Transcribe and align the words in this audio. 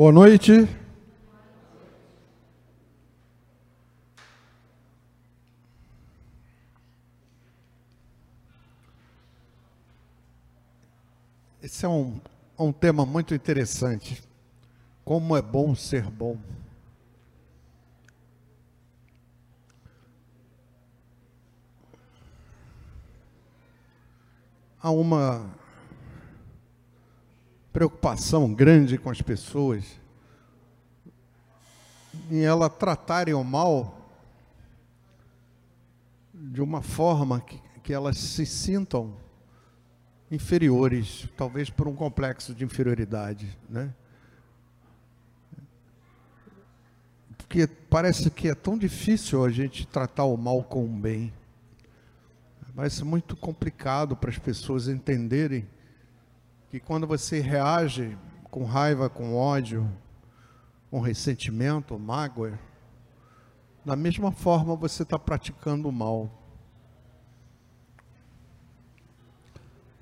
Boa 0.00 0.12
noite. 0.12 0.66
Esse 11.62 11.84
é 11.84 11.88
um, 11.90 12.18
um 12.58 12.72
tema 12.72 13.04
muito 13.04 13.34
interessante. 13.34 14.22
Como 15.04 15.36
é 15.36 15.42
bom 15.42 15.74
ser 15.74 16.04
bom. 16.04 16.38
Há 24.80 24.90
uma 24.90 25.59
preocupação 27.80 28.52
grande 28.52 28.98
com 28.98 29.08
as 29.08 29.22
pessoas 29.22 29.98
em 32.30 32.40
ela 32.44 32.68
tratarem 32.68 33.32
o 33.32 33.42
mal 33.42 34.06
de 36.34 36.60
uma 36.60 36.82
forma 36.82 37.40
que, 37.40 37.58
que 37.82 37.90
elas 37.90 38.18
se 38.18 38.44
sintam 38.44 39.16
inferiores, 40.30 41.26
talvez 41.38 41.70
por 41.70 41.88
um 41.88 41.96
complexo 41.96 42.54
de 42.54 42.66
inferioridade, 42.66 43.58
né? 43.66 43.94
Porque 47.38 47.66
parece 47.66 48.30
que 48.30 48.48
é 48.48 48.54
tão 48.54 48.76
difícil 48.76 49.42
a 49.42 49.48
gente 49.48 49.86
tratar 49.86 50.24
o 50.24 50.36
mal 50.36 50.62
com 50.62 50.84
o 50.84 50.88
bem. 50.88 51.32
Parece 52.76 53.02
muito 53.04 53.34
complicado 53.34 54.14
para 54.14 54.28
as 54.28 54.38
pessoas 54.38 54.86
entenderem 54.86 55.66
que 56.70 56.78
quando 56.78 57.04
você 57.04 57.40
reage 57.40 58.16
com 58.44 58.64
raiva, 58.64 59.10
com 59.10 59.34
ódio, 59.34 59.90
com 60.88 61.00
ressentimento, 61.00 61.98
mágoa, 61.98 62.56
da 63.84 63.96
mesma 63.96 64.30
forma 64.30 64.76
você 64.76 65.02
está 65.02 65.18
praticando 65.18 65.88
o 65.88 65.92
mal. 65.92 66.30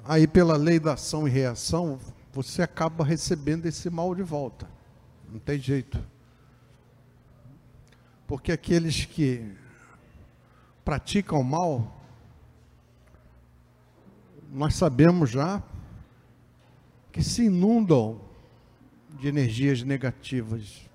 Aí, 0.04 0.26
pela 0.26 0.56
lei 0.58 0.78
da 0.78 0.92
ação 0.92 1.26
e 1.26 1.30
reação, 1.30 1.98
você 2.32 2.60
acaba 2.60 3.02
recebendo 3.02 3.64
esse 3.64 3.88
mal 3.88 4.14
de 4.14 4.22
volta. 4.22 4.68
Não 5.26 5.38
tem 5.38 5.58
jeito. 5.58 5.98
Porque 8.26 8.52
aqueles 8.52 9.06
que 9.06 9.54
praticam 10.84 11.42
mal, 11.42 11.98
nós 14.50 14.74
sabemos 14.74 15.30
já 15.30 15.62
que 17.12 17.22
se 17.22 17.44
inundam 17.44 18.20
de 19.18 19.28
energias 19.28 19.82
negativas. 19.82 20.88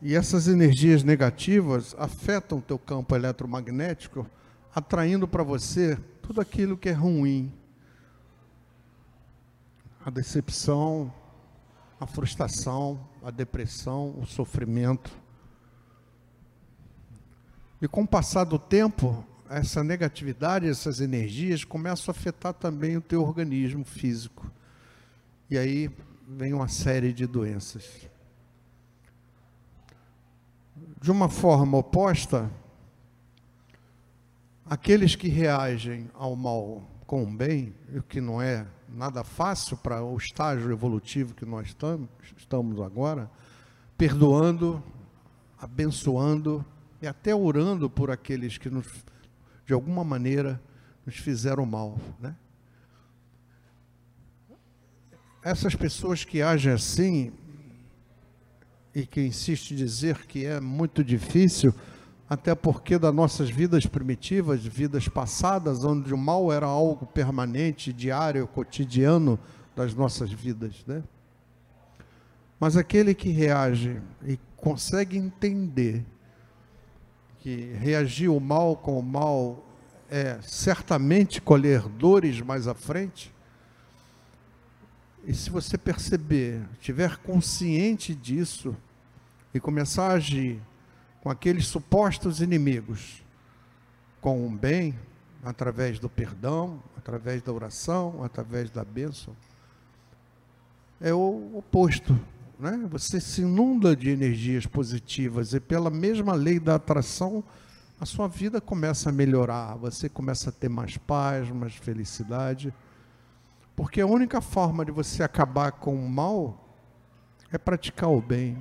E 0.00 0.14
essas 0.14 0.46
energias 0.46 1.02
negativas 1.02 1.94
afetam 1.98 2.58
o 2.58 2.62
teu 2.62 2.78
campo 2.78 3.14
eletromagnético, 3.14 4.26
atraindo 4.74 5.26
para 5.26 5.42
você 5.42 5.98
tudo 6.22 6.40
aquilo 6.40 6.76
que 6.76 6.88
é 6.88 6.92
ruim. 6.92 7.52
A 10.04 10.10
decepção, 10.10 11.12
a 12.00 12.06
frustração, 12.06 13.00
a 13.22 13.30
depressão, 13.30 14.14
o 14.20 14.26
sofrimento. 14.26 15.10
E 17.82 17.88
com 17.88 18.02
o 18.02 18.08
passar 18.08 18.44
do 18.44 18.58
tempo, 18.58 19.24
essa 19.50 19.82
negatividade, 19.82 20.68
essas 20.68 21.00
energias 21.00 21.64
começam 21.64 22.12
a 22.12 22.16
afetar 22.16 22.52
também 22.52 22.96
o 22.96 23.00
teu 23.00 23.22
organismo 23.22 23.84
físico. 23.84 24.50
E 25.50 25.56
aí 25.56 25.90
vem 26.28 26.52
uma 26.52 26.68
série 26.68 27.12
de 27.12 27.26
doenças. 27.26 28.08
De 31.00 31.10
uma 31.10 31.28
forma 31.28 31.78
oposta, 31.78 32.50
aqueles 34.66 35.14
que 35.14 35.28
reagem 35.28 36.10
ao 36.14 36.36
mal 36.36 36.82
com 37.06 37.22
o 37.22 37.26
bem, 37.26 37.74
o 37.94 38.02
que 38.02 38.20
não 38.20 38.42
é 38.42 38.66
nada 38.86 39.24
fácil 39.24 39.76
para 39.78 40.02
o 40.02 40.16
estágio 40.18 40.70
evolutivo 40.70 41.34
que 41.34 41.46
nós 41.46 41.68
estamos, 41.68 42.08
estamos 42.36 42.80
agora, 42.80 43.30
perdoando, 43.96 44.82
abençoando 45.58 46.64
e 47.00 47.06
até 47.06 47.34
orando 47.34 47.88
por 47.88 48.10
aqueles 48.10 48.58
que 48.58 48.68
nos 48.68 48.86
de 49.68 49.74
alguma 49.74 50.02
maneira 50.02 50.58
nos 51.04 51.16
fizeram 51.16 51.66
mal, 51.66 51.98
né? 52.18 52.34
Essas 55.44 55.74
pessoas 55.74 56.24
que 56.24 56.40
agem 56.40 56.72
assim 56.72 57.30
e 58.94 59.04
que 59.04 59.20
insiste 59.20 59.72
em 59.72 59.76
dizer 59.76 60.26
que 60.26 60.46
é 60.46 60.58
muito 60.58 61.04
difícil, 61.04 61.74
até 62.30 62.54
porque 62.54 62.98
das 62.98 63.14
nossas 63.14 63.50
vidas 63.50 63.84
primitivas, 63.84 64.64
vidas 64.64 65.06
passadas, 65.06 65.84
onde 65.84 66.14
o 66.14 66.18
mal 66.18 66.50
era 66.50 66.64
algo 66.64 67.04
permanente, 67.04 67.92
diário, 67.92 68.48
cotidiano 68.48 69.38
das 69.76 69.94
nossas 69.94 70.32
vidas, 70.32 70.82
né? 70.86 71.04
Mas 72.58 72.74
aquele 72.74 73.14
que 73.14 73.28
reage 73.28 74.00
e 74.26 74.38
consegue 74.56 75.18
entender 75.18 76.06
que 77.48 77.72
reagir 77.80 78.28
o 78.28 78.38
mal 78.38 78.76
com 78.76 78.98
o 78.98 79.02
mal 79.02 79.64
é 80.10 80.38
certamente 80.42 81.40
colher 81.40 81.80
dores 81.88 82.42
mais 82.42 82.68
à 82.68 82.74
frente. 82.74 83.34
E 85.24 85.32
se 85.32 85.48
você 85.48 85.78
perceber, 85.78 86.60
tiver 86.78 87.16
consciente 87.16 88.14
disso 88.14 88.76
e 89.54 89.58
começar 89.58 90.10
a 90.10 90.14
agir 90.16 90.60
com 91.22 91.30
aqueles 91.30 91.66
supostos 91.66 92.42
inimigos, 92.42 93.24
com 94.20 94.46
o 94.46 94.50
bem, 94.50 94.94
através 95.42 95.98
do 95.98 96.08
perdão, 96.10 96.82
através 96.98 97.40
da 97.40 97.50
oração, 97.50 98.22
através 98.24 98.68
da 98.68 98.84
bênção, 98.84 99.34
é 101.00 101.14
o 101.14 101.56
oposto 101.56 102.14
né? 102.58 102.86
você 102.90 103.20
se 103.20 103.42
inunda 103.42 103.94
de 103.94 104.10
energias 104.10 104.66
positivas 104.66 105.52
e 105.52 105.60
pela 105.60 105.90
mesma 105.90 106.34
lei 106.34 106.58
da 106.58 106.74
atração, 106.74 107.44
a 108.00 108.06
sua 108.06 108.28
vida 108.28 108.60
começa 108.60 109.10
a 109.10 109.12
melhorar, 109.12 109.76
você 109.76 110.08
começa 110.08 110.50
a 110.50 110.52
ter 110.52 110.68
mais 110.68 110.96
paz, 110.96 111.50
mais 111.50 111.74
felicidade. 111.74 112.72
Porque 113.74 114.00
a 114.00 114.06
única 114.06 114.40
forma 114.40 114.84
de 114.84 114.90
você 114.90 115.22
acabar 115.22 115.72
com 115.72 115.94
o 115.94 116.08
mal 116.08 116.68
é 117.50 117.58
praticar 117.58 118.10
o 118.10 118.20
bem. 118.20 118.58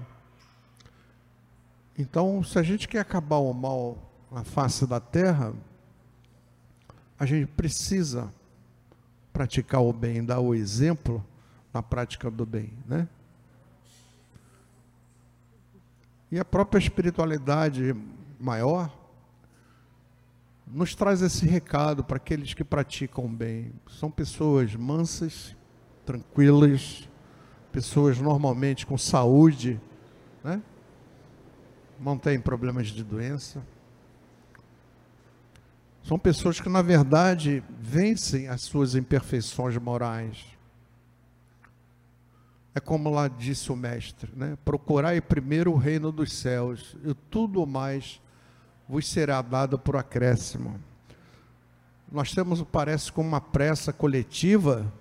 Então, 1.97 2.43
se 2.43 2.57
a 2.59 2.63
gente 2.63 2.87
quer 2.87 2.99
acabar 2.99 3.37
o 3.37 3.53
mal 3.53 3.97
na 4.31 4.43
face 4.43 4.85
da 4.85 4.99
terra, 4.99 5.53
a 7.19 7.25
gente 7.25 7.47
precisa 7.47 8.31
praticar 9.33 9.81
o 9.81 9.91
bem, 9.91 10.23
dar 10.23 10.39
o 10.39 10.53
exemplo 10.53 11.23
na 11.73 11.81
prática 11.81 12.29
do 12.29 12.45
bem, 12.45 12.73
né? 12.87 13.07
E 16.31 16.39
a 16.39 16.45
própria 16.45 16.79
espiritualidade 16.79 17.95
maior 18.39 18.93
nos 20.65 20.93
traz 20.93 21.21
esse 21.21 21.45
recado 21.45 22.03
para 22.03 22.17
aqueles 22.17 22.53
que 22.53 22.63
praticam 22.63 23.27
bem. 23.27 23.71
São 23.87 24.11
pessoas 24.11 24.75
mansas, 24.75 25.55
tranquilas, 26.05 27.07
pessoas 27.71 28.19
normalmente 28.19 28.85
com 28.85 28.97
saúde, 28.97 29.79
né? 30.43 30.61
não 31.97 32.17
têm 32.17 32.39
problemas 32.39 32.87
de 32.87 33.03
doença. 33.03 33.65
São 36.03 36.19
pessoas 36.19 36.59
que, 36.59 36.69
na 36.69 36.81
verdade, 36.81 37.63
vencem 37.79 38.47
as 38.49 38.61
suas 38.61 38.95
imperfeições 38.95 39.77
morais 39.77 40.56
é 42.77 42.79
como 42.79 43.09
lá 43.09 43.27
disse 43.27 43.71
o 43.71 43.75
mestre, 43.75 44.31
né? 44.35 44.57
Procurai 44.63 45.19
primeiro 45.19 45.71
o 45.71 45.77
reino 45.77 46.11
dos 46.11 46.33
céus, 46.33 46.95
e 47.03 47.13
tudo 47.13 47.65
mais 47.65 48.21
vos 48.87 49.07
será 49.07 49.41
dado 49.41 49.77
por 49.77 49.95
acréscimo. 49.95 50.79
Nós 52.11 52.31
temos, 52.33 52.61
parece, 52.63 53.11
como 53.11 53.27
uma 53.27 53.41
pressa 53.41 53.91
coletiva 53.91 54.91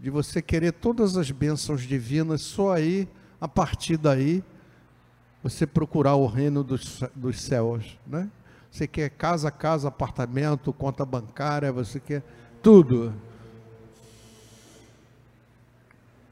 de 0.00 0.08
você 0.08 0.40
querer 0.40 0.72
todas 0.72 1.16
as 1.16 1.30
bênçãos 1.30 1.82
divinas, 1.82 2.42
só 2.42 2.72
aí, 2.72 3.08
a 3.40 3.48
partir 3.48 3.96
daí, 3.96 4.42
você 5.42 5.66
procurar 5.66 6.14
o 6.14 6.26
reino 6.26 6.64
dos, 6.64 7.02
dos 7.14 7.40
céus, 7.40 7.98
né? 8.06 8.30
Você 8.70 8.86
quer 8.86 9.10
casa, 9.10 9.50
casa, 9.50 9.88
apartamento, 9.88 10.72
conta 10.72 11.04
bancária, 11.04 11.72
você 11.72 11.98
quer 11.98 12.22
tudo. 12.62 13.12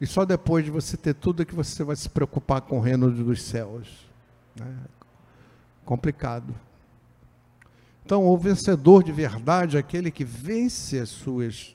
E 0.01 0.07
só 0.07 0.25
depois 0.25 0.65
de 0.65 0.71
você 0.71 0.97
ter 0.97 1.15
tudo 1.15 1.43
é 1.43 1.45
que 1.45 1.55
você 1.55 1.85
vai 1.85 1.97
se 1.97 2.09
preocupar 2.09 2.61
com 2.61 2.79
o 2.79 2.81
reino 2.81 3.11
dos 3.11 3.43
céus. 3.43 4.07
Né? 4.55 4.77
Complicado. 5.85 6.55
Então, 8.05 8.27
o 8.27 8.37
vencedor 8.37 9.03
de 9.03 9.13
verdade, 9.13 9.79
aquele 9.79 10.11
que 10.11 10.25
vence 10.25 10.99
as 10.99 11.09
suas 11.09 11.75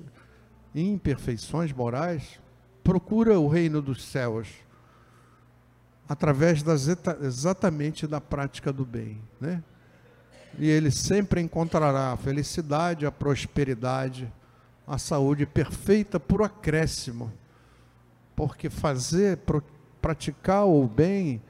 imperfeições 0.75 1.71
morais, 1.71 2.39
procura 2.83 3.39
o 3.39 3.48
reino 3.48 3.81
dos 3.81 4.04
céus. 4.04 4.48
através 6.10 6.63
das, 6.63 6.88
exatamente 7.21 8.07
da 8.07 8.19
prática 8.19 8.74
do 8.74 8.83
bem, 8.83 9.21
né? 9.39 9.63
E 10.57 10.68
ele 10.68 10.89
sempre 10.89 11.39
encontrará 11.39 12.12
a 12.12 12.18
felicidade, 12.18 13.06
a 13.06 13.12
prosperidade, 13.12 14.27
a 14.88 14.98
saúde 14.98 15.45
perfeita 15.45 16.19
por 16.19 16.42
acréscimo. 16.42 17.31
Porque 18.39 18.69
fazer, 18.69 19.38
praticar 20.01 20.65
o 20.65 20.88
bem 20.88 21.41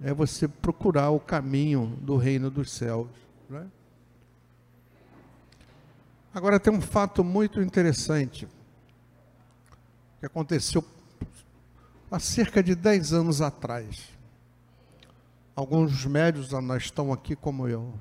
é 0.00 0.12
você 0.12 0.48
procurar 0.48 1.10
o 1.10 1.20
caminho 1.20 1.96
do 2.00 2.16
reino 2.16 2.50
dos 2.50 2.72
céus. 2.72 3.06
Né? 3.48 3.64
Agora 6.34 6.58
tem 6.58 6.72
um 6.72 6.80
fato 6.80 7.22
muito 7.22 7.60
interessante 7.60 8.48
que 10.18 10.26
aconteceu 10.26 10.84
há 12.10 12.18
cerca 12.18 12.64
de 12.64 12.74
10 12.74 13.12
anos 13.12 13.40
atrás. 13.40 14.08
Alguns 15.54 16.04
médios 16.04 16.50
estão 16.78 17.12
aqui 17.12 17.36
como 17.36 17.68
eu. 17.68 17.94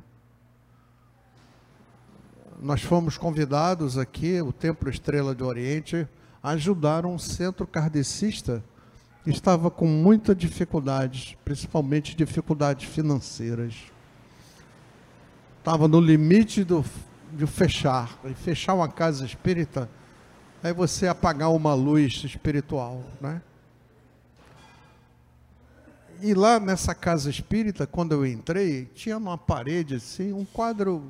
Nós 2.59 2.81
fomos 2.81 3.15
convidados 3.15 3.95
aqui, 3.95 4.41
o 4.41 4.51
Templo 4.51 4.89
Estrela 4.89 5.35
do 5.35 5.45
Oriente, 5.45 6.07
ajudar 6.43 7.05
um 7.05 7.17
centro 7.17 7.65
kardecista 7.65 8.61
que 9.23 9.29
estava 9.29 9.71
com 9.71 9.87
muita 9.87 10.35
dificuldade, 10.35 11.37
principalmente 11.45 12.15
dificuldades 12.15 12.89
financeiras. 12.89 13.73
Estava 15.59 15.87
no 15.87 16.01
limite 16.01 16.65
do, 16.65 16.83
de 17.31 17.47
fechar. 17.47 18.19
E 18.25 18.33
fechar 18.33 18.73
uma 18.73 18.89
casa 18.89 19.25
espírita 19.25 19.89
é 20.61 20.73
você 20.73 21.07
apagar 21.07 21.49
uma 21.53 21.73
luz 21.73 22.21
espiritual, 22.25 23.01
né? 23.21 23.41
E 26.21 26.33
lá 26.33 26.59
nessa 26.59 26.93
casa 26.93 27.29
espírita, 27.29 27.87
quando 27.87 28.13
eu 28.13 28.25
entrei, 28.25 28.89
tinha 28.93 29.19
numa 29.19 29.37
parede 29.37 29.95
assim 29.95 30.31
um 30.31 30.45
quadro 30.45 31.03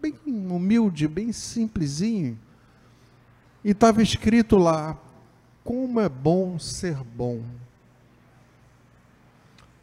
bem 0.00 0.14
humilde, 0.26 1.08
bem 1.08 1.32
simplesinho. 1.32 2.38
E 3.64 3.70
estava 3.70 4.02
escrito 4.02 4.56
lá: 4.56 4.96
Como 5.64 6.00
é 6.00 6.08
bom 6.08 6.58
ser 6.58 6.96
bom. 6.96 7.42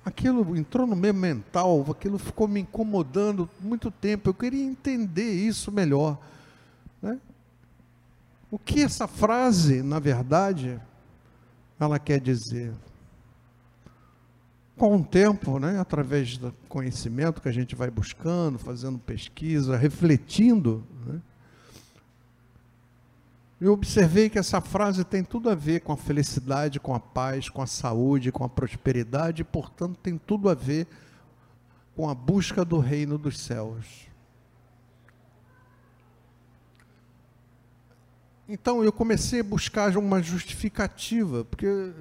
Aquilo 0.03 0.56
entrou 0.56 0.88
no 0.88 0.95
meu 0.95 1.13
mental, 1.13 1.85
aquilo 1.89 2.18
ficou 2.18 2.47
me 2.47 2.62
incomodando 2.62 3.50
muito 3.59 3.91
tempo. 3.91 4.29
Eu 4.29 4.33
queria 4.33 4.63
entender 4.63 5.33
isso 5.33 5.71
melhor. 5.71 6.18
Né? 7.01 7.19
O 8.50 8.57
que 8.57 8.81
essa 8.81 9.06
frase, 9.06 9.83
na 9.83 10.00
verdade, 10.00 10.79
ela 11.77 12.00
quer 12.00 12.21
dizer? 12.21 12.74
com 14.77 14.97
o 14.97 15.03
tempo, 15.03 15.57
né, 15.57 15.79
através 15.79 16.38
do 16.38 16.53
conhecimento 16.69 17.41
que 17.41 17.50
a 17.50 17.51
gente 17.51 17.75
vai 17.75 17.89
buscando, 17.89 18.59
fazendo 18.59 19.00
pesquisa, 19.00 19.75
refletindo, 19.75 20.83
eu 23.59 23.74
observei 23.74 24.30
que 24.30 24.38
essa 24.38 24.62
frase 24.62 25.04
tem 25.04 25.24
tudo 25.24 25.50
a 25.50 25.56
ver 25.56 25.81
com 25.81 25.92
a 25.92 25.98
felicidade, 25.98 26.80
com 26.80 26.94
a 26.94 27.00
paz, 27.00 27.50
com 27.50 27.62
a 27.62 27.68
saúde, 27.68 28.31
com 28.31 28.44
a 28.44 28.50
prosperidade, 28.50 29.42
e, 29.42 29.45
portanto, 29.45 29.98
tem 30.01 30.18
tudo 30.18 30.48
a 30.50 30.54
ver 30.54 30.88
com 31.95 32.07
a 32.07 32.13
busca 32.13 32.63
do 32.63 32.77
reino 32.77 33.18
dos 33.18 33.39
céus. 33.39 34.07
Então 38.48 38.81
eu 38.83 38.94
comecei 38.94 39.42
a 39.42 39.44
buscar 39.44 39.98
uma 39.98 40.21
justificativa, 40.21 41.44
porque 41.44 41.92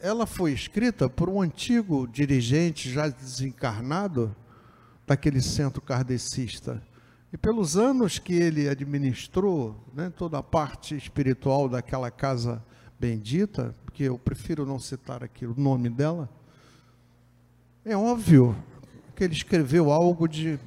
ela 0.00 0.26
foi 0.26 0.52
escrita 0.52 1.08
por 1.08 1.28
um 1.28 1.40
antigo 1.40 2.08
dirigente 2.08 2.90
já 2.90 3.08
desencarnado 3.08 4.34
daquele 5.06 5.40
centro 5.40 5.80
kardecista. 5.80 6.82
E 7.32 7.36
pelos 7.36 7.76
anos 7.76 8.18
que 8.18 8.34
ele 8.34 8.68
administrou, 8.68 9.76
né, 9.92 10.12
toda 10.16 10.38
a 10.38 10.42
parte 10.42 10.96
espiritual 10.96 11.68
daquela 11.68 12.10
casa 12.10 12.62
bendita, 12.98 13.74
porque 13.84 14.04
eu 14.04 14.18
prefiro 14.18 14.64
não 14.64 14.78
citar 14.78 15.22
aqui 15.24 15.44
o 15.46 15.54
nome 15.58 15.90
dela, 15.90 16.28
é 17.84 17.96
óbvio 17.96 18.56
que 19.14 19.24
ele 19.24 19.34
escreveu 19.34 19.90
algo 19.90 20.28
de 20.28 20.58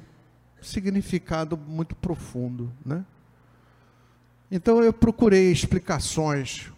significado 0.60 1.56
muito 1.56 1.94
profundo, 1.94 2.72
né? 2.84 3.04
Então 4.50 4.82
eu 4.82 4.92
procurei 4.92 5.50
explicações 5.52 6.70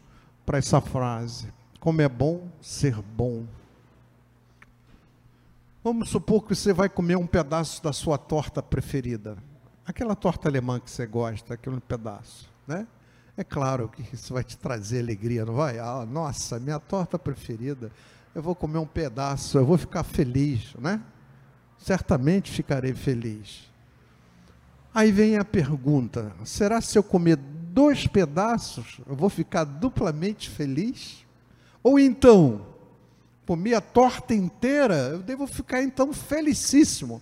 para 0.45 0.59
essa 0.59 0.81
frase. 0.81 1.53
Como 1.81 2.01
é 2.03 2.09
bom 2.09 2.49
ser 2.61 3.01
bom. 3.01 3.47
Vamos 5.83 6.11
supor 6.11 6.45
que 6.45 6.55
você 6.55 6.73
vai 6.73 6.89
comer 6.89 7.17
um 7.17 7.27
pedaço 7.27 7.83
da 7.83 7.93
sua 7.93 8.19
torta 8.19 8.63
preferida. 8.63 9.37
Aquela 9.93 10.17
torta 10.17 10.49
alemã 10.49 10.81
que 10.81 10.91
você 10.91 11.05
gosta, 11.05 11.53
aquele 11.53 11.79
pedaço, 11.79 12.49
né? 12.67 12.87
É 13.37 13.45
claro 13.45 13.91
que 13.91 14.03
isso 14.15 14.33
vai 14.33 14.43
te 14.43 14.57
trazer 14.57 15.01
alegria, 15.01 15.45
não 15.45 15.53
vai? 15.53 15.79
Ah, 15.79 16.07
nossa, 16.11 16.59
minha 16.59 16.81
torta 16.81 17.19
preferida. 17.19 17.93
Eu 18.35 18.41
vou 18.41 18.55
comer 18.55 18.79
um 18.79 18.87
pedaço, 18.87 19.59
eu 19.59 19.67
vou 19.67 19.77
ficar 19.77 20.03
feliz, 20.03 20.75
né? 20.79 20.99
Certamente 21.77 22.51
ficarei 22.51 22.95
feliz. 22.95 23.71
Aí 24.95 25.13
vem 25.13 25.37
a 25.37 25.45
pergunta: 25.45 26.33
será 26.43 26.81
se 26.81 26.99
eu 26.99 27.03
comer 27.03 27.37
dois 27.37 28.07
pedaços, 28.07 28.99
eu 29.07 29.15
vou 29.15 29.29
ficar 29.29 29.65
duplamente 29.65 30.49
feliz? 30.49 31.27
Ou 31.83 32.01
então, 32.01 32.65
comi 33.47 33.75
a 33.75 33.81
torta 33.83 34.33
inteira, 34.33 35.11
eu 35.11 35.19
devo 35.19 35.47
ficar 35.47 35.83
então 35.83 36.15
felicíssimo. 36.15 37.21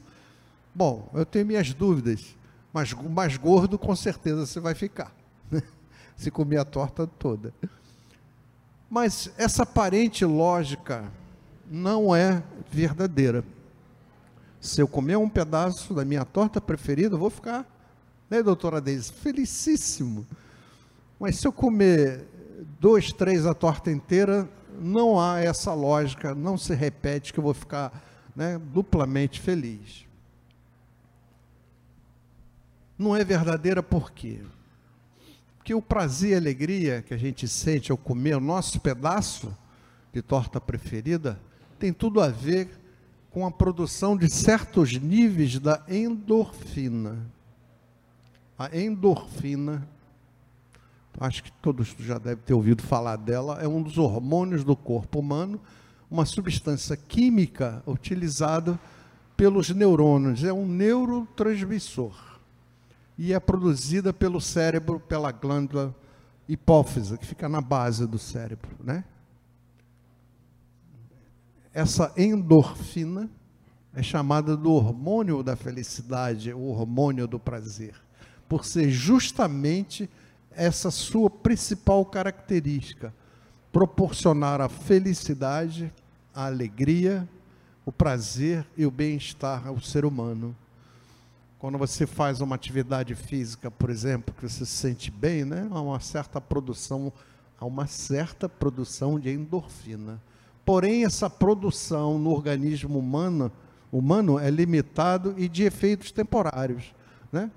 Bom, 0.72 1.11
eu 1.14 1.26
tenho 1.26 1.46
minhas 1.46 1.75
dúvidas, 1.75 2.37
mas 2.72 2.93
mais 2.93 3.37
gordo 3.37 3.78
com 3.78 3.94
certeza 3.94 4.46
você 4.46 4.61
vai 4.61 4.75
ficar, 4.75 5.12
né? 5.50 5.62
se 6.17 6.31
comer 6.31 6.58
a 6.58 6.64
torta 6.64 7.06
toda. 7.06 7.52
Mas 8.89 9.31
essa 9.39 9.62
aparente 9.62 10.24
lógica 10.24 11.10
não 11.70 12.15
é 12.15 12.43
verdadeira. 12.70 13.44
Se 14.60 14.82
eu 14.82 14.89
comer 14.89 15.17
um 15.17 15.29
pedaço 15.29 15.94
da 15.94 16.05
minha 16.05 16.24
torta 16.24 16.60
preferida, 16.60 17.15
eu 17.15 17.19
vou 17.19 17.31
ficar, 17.31 17.65
né, 18.29 18.43
doutora 18.43 18.81
Deise, 18.81 19.12
felicíssimo. 19.12 20.27
Mas 21.19 21.36
se 21.36 21.46
eu 21.46 21.53
comer 21.53 22.27
dois, 22.79 23.12
três 23.12 23.46
a 23.46 23.55
torta 23.55 23.91
inteira, 23.91 24.48
não 24.79 25.20
há 25.20 25.41
essa 25.41 25.72
lógica, 25.72 26.34
não 26.34 26.58
se 26.58 26.74
repete 26.74 27.32
que 27.32 27.39
eu 27.39 27.44
vou 27.44 27.55
ficar 27.55 27.93
né, 28.34 28.58
duplamente 28.58 29.41
feliz. 29.41 30.06
Não 33.01 33.17
é 33.17 33.25
verdadeira 33.25 33.83
por 33.83 34.13
quê? 34.13 34.41
Porque 35.57 35.73
o 35.73 35.81
prazer 35.81 36.33
e 36.33 36.35
alegria 36.35 37.01
que 37.01 37.15
a 37.15 37.17
gente 37.17 37.49
sente 37.49 37.91
ao 37.91 37.97
comer 37.97 38.37
o 38.37 38.41
nosso 38.41 38.79
pedaço 38.79 39.57
de 40.13 40.21
torta 40.21 40.61
preferida 40.61 41.41
tem 41.79 41.95
tudo 41.95 42.21
a 42.21 42.29
ver 42.29 42.69
com 43.31 43.47
a 43.47 43.51
produção 43.51 44.19
de 44.19 44.29
certos 44.29 44.93
níveis 44.99 45.59
da 45.59 45.83
endorfina. 45.89 47.27
A 48.59 48.77
endorfina 48.77 49.89
acho 51.19 51.43
que 51.43 51.53
todos 51.53 51.97
já 52.01 52.19
devem 52.19 52.45
ter 52.45 52.53
ouvido 52.53 52.83
falar 52.83 53.17
dela, 53.17 53.63
é 53.63 53.67
um 53.67 53.83
dos 53.83 53.97
hormônios 53.97 54.63
do 54.63 54.77
corpo 54.77 55.21
humano, 55.21 55.59
uma 56.11 56.27
substância 56.27 56.99
química 56.99 57.83
utilizada 57.87 58.79
pelos 59.39 59.71
neurônios, 59.71 60.45
é 60.45 60.53
um 60.53 60.67
neurotransmissor. 60.67 62.30
E 63.22 63.34
é 63.34 63.39
produzida 63.39 64.15
pelo 64.15 64.41
cérebro, 64.41 64.98
pela 64.98 65.31
glândula 65.31 65.94
hipófise, 66.48 67.19
que 67.19 67.27
fica 67.27 67.50
na 67.50 67.60
base 67.60 68.06
do 68.06 68.19
cérebro, 68.19 68.70
né? 68.82 69.05
Essa 71.70 72.15
endorfina 72.17 73.29
é 73.93 74.03
chamada 74.03 74.56
do 74.56 74.72
hormônio 74.72 75.43
da 75.43 75.55
felicidade, 75.55 76.50
o 76.55 76.62
hormônio 76.62 77.29
do 77.29 77.39
prazer, 77.39 77.94
por 78.48 78.65
ser 78.65 78.89
justamente 78.89 80.08
essa 80.50 80.91
sua 80.91 81.29
principal 81.29 82.06
característica: 82.06 83.12
proporcionar 83.70 84.62
a 84.62 84.69
felicidade, 84.70 85.93
a 86.34 86.46
alegria, 86.46 87.29
o 87.84 87.93
prazer 87.93 88.67
e 88.79 88.86
o 88.86 88.91
bem-estar 88.91 89.67
ao 89.67 89.79
ser 89.79 90.06
humano. 90.06 90.56
Quando 91.60 91.76
você 91.76 92.06
faz 92.06 92.40
uma 92.40 92.55
atividade 92.55 93.14
física, 93.14 93.70
por 93.70 93.90
exemplo, 93.90 94.34
que 94.34 94.48
você 94.48 94.64
se 94.64 94.72
sente 94.72 95.10
bem, 95.10 95.44
né? 95.44 95.69
há 95.70 95.79
uma 95.79 96.00
certa 96.00 96.40
produção, 96.40 97.12
há 97.60 97.67
uma 97.67 97.86
certa 97.86 98.48
produção 98.48 99.20
de 99.20 99.29
endorfina. 99.29 100.19
Porém, 100.64 101.05
essa 101.05 101.29
produção 101.29 102.19
no 102.19 102.31
organismo 102.31 102.98
humano, 102.98 103.52
humano 103.93 104.38
é 104.38 104.48
limitado 104.48 105.34
e 105.36 105.50
de 105.50 105.64
efeitos 105.64 106.10
temporários. 106.10 106.94
Né? 107.31 107.50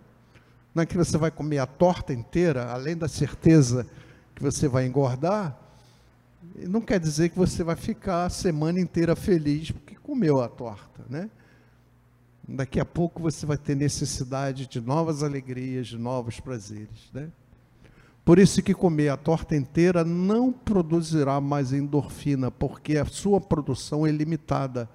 é 0.76 0.86
que 0.86 0.98
você 0.98 1.18
vai 1.18 1.32
comer 1.32 1.60
a 1.60 1.66
torta 1.66 2.14
inteira, 2.14 2.74
além 2.74 2.98
da 2.98 3.08
certeza 3.08 3.88
que 4.36 4.44
você 4.44 4.68
vai 4.68 4.86
engordar, 4.86 5.58
não 6.68 6.82
quer 6.82 7.00
dizer 7.00 7.30
que 7.30 7.38
você 7.38 7.64
vai 7.64 7.78
ficar 7.78 8.26
a 8.26 8.30
semana 8.30 8.82
inteira 8.82 9.16
feliz 9.16 9.72
porque 9.72 9.96
comeu 9.96 10.42
a 10.42 10.50
torta, 10.50 11.06
né? 11.10 11.30
Daqui 12.48 12.80
a 12.80 12.86
pouco 12.86 13.22
você 13.22 13.46
vai 13.46 13.58
ter 13.58 13.76
necessidade 13.76 14.68
de 14.68 14.82
novas 14.82 15.24
alegrias, 15.24 15.88
de 15.88 15.98
novos 15.98 16.40
prazeres, 16.40 17.10
né? 17.14 17.32
Por 18.26 18.40
isso 18.40 18.62
que 18.62 18.74
comer 18.74 19.10
a 19.10 19.18
torta 19.18 19.56
inteira 19.56 20.04
não 20.04 20.52
produzirá 20.52 21.42
mais 21.42 21.74
endorfina, 21.74 22.50
porque 22.50 22.98
a 22.98 23.06
sua 23.06 23.40
produção 23.42 24.08
é 24.08 24.12
limitada 24.12 24.90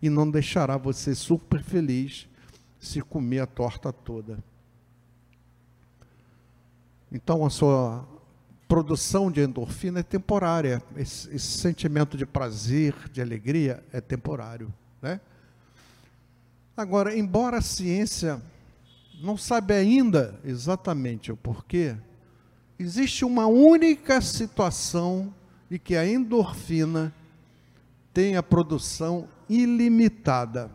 e 0.00 0.08
não 0.08 0.30
deixará 0.30 0.78
você 0.78 1.14
super 1.14 1.62
feliz 1.62 2.26
se 2.78 3.02
comer 3.02 3.40
a 3.40 3.46
torta 3.46 3.92
toda. 3.92 4.38
Então 7.12 7.44
a 7.44 7.50
sua 7.50 8.06
produção 8.66 9.30
de 9.30 9.42
endorfina 9.42 10.00
é 10.00 10.02
temporária. 10.02 10.82
Esse, 10.96 11.28
esse 11.34 11.58
sentimento 11.58 12.16
de 12.16 12.24
prazer, 12.24 12.94
de 13.12 13.20
alegria 13.20 13.84
é 13.92 14.00
temporário, 14.00 14.72
né? 15.02 15.20
Agora, 16.76 17.16
embora 17.16 17.58
a 17.58 17.62
ciência 17.62 18.40
não 19.22 19.36
sabe 19.36 19.74
ainda 19.74 20.40
exatamente 20.44 21.30
o 21.30 21.36
porquê, 21.36 21.96
existe 22.78 23.24
uma 23.24 23.46
única 23.46 24.20
situação 24.20 25.34
de 25.68 25.78
que 25.78 25.94
a 25.94 26.06
endorfina 26.06 27.14
tem 28.12 28.36
a 28.36 28.42
produção 28.42 29.28
ilimitada. 29.48 30.70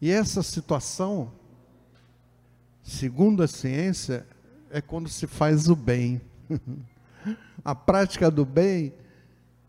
E 0.00 0.10
essa 0.10 0.42
situação, 0.42 1.32
segundo 2.82 3.42
a 3.42 3.48
ciência, 3.48 4.26
é 4.70 4.80
quando 4.80 5.08
se 5.08 5.26
faz 5.26 5.68
o 5.68 5.76
bem. 5.76 6.20
a 7.64 7.74
prática 7.74 8.30
do 8.30 8.44
bem 8.44 8.92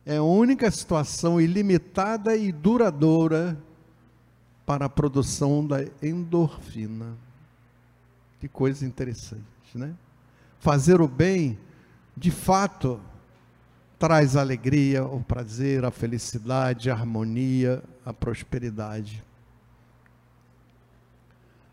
é 0.05 0.17
a 0.17 0.23
única 0.23 0.69
situação 0.71 1.39
ilimitada 1.39 2.35
e 2.35 2.51
duradoura 2.51 3.57
para 4.65 4.85
a 4.85 4.89
produção 4.89 5.65
da 5.65 5.85
endorfina. 6.01 7.13
Que 8.39 8.47
coisa 8.47 8.85
interessante, 8.85 9.43
né? 9.75 9.93
Fazer 10.59 11.01
o 11.01 11.07
bem, 11.07 11.57
de 12.17 12.31
fato, 12.31 12.99
traz 13.99 14.35
alegria, 14.35 15.05
o 15.05 15.23
prazer, 15.23 15.85
a 15.85 15.91
felicidade, 15.91 16.89
a 16.89 16.93
harmonia, 16.93 17.83
a 18.05 18.11
prosperidade. 18.11 19.23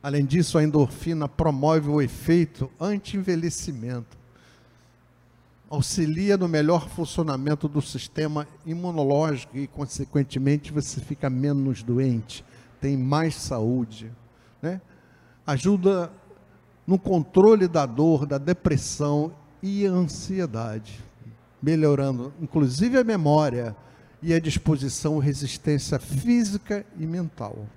Além 0.02 0.24
disso, 0.24 0.58
a 0.58 0.64
endorfina 0.64 1.28
promove 1.28 1.88
o 1.88 2.02
efeito 2.02 2.70
anti-envelhecimento, 2.80 4.18
auxilia 5.70 6.36
no 6.36 6.48
melhor 6.48 6.88
funcionamento 6.88 7.68
do 7.68 7.80
sistema 7.80 8.46
imunológico 8.66 9.56
e, 9.56 9.66
consequentemente, 9.66 10.72
você 10.72 11.00
fica 11.00 11.30
menos 11.30 11.82
doente, 11.82 12.44
tem 12.82 12.96
mais 12.96 13.36
saúde, 13.36 14.12
né? 14.60 14.80
ajuda 15.46 16.10
no 16.84 16.98
controle 16.98 17.68
da 17.68 17.86
dor, 17.86 18.26
da 18.26 18.38
depressão 18.38 19.32
e 19.62 19.86
ansiedade, 19.86 20.98
melhorando 21.62 22.34
inclusive 22.40 22.98
a 22.98 23.04
memória 23.04 23.76
e 24.20 24.34
a 24.34 24.40
disposição 24.40 25.18
resistência 25.20 26.00
física 26.00 26.84
e 26.98 27.06
mental. 27.06 27.68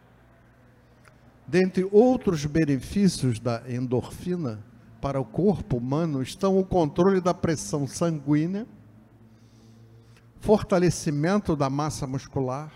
Dentre 1.48 1.88
outros 1.92 2.44
benefícios 2.48 3.40
da 3.40 3.62
endorfina 3.70 4.60
para 5.00 5.22
o 5.22 5.26
corpo 5.26 5.78
humano 5.78 6.24
estão 6.24 6.58
o 6.58 6.66
controle 6.66 7.22
da 7.22 7.32
pressão 7.32 7.86
sanguínea, 7.86 8.66
fortalecimento 10.40 11.56
da 11.56 11.70
massa 11.70 12.08
muscular, 12.08 12.72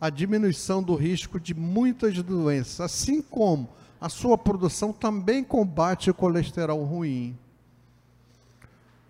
a 0.00 0.10
diminuição 0.10 0.82
do 0.82 0.94
risco 0.94 1.40
de 1.40 1.54
muitas 1.54 2.20
doenças, 2.22 2.80
assim 2.80 3.22
como 3.22 3.68
a 4.00 4.08
sua 4.08 4.36
produção 4.36 4.92
também 4.92 5.42
combate 5.42 6.10
o 6.10 6.14
colesterol 6.14 6.84
ruim. 6.84 7.38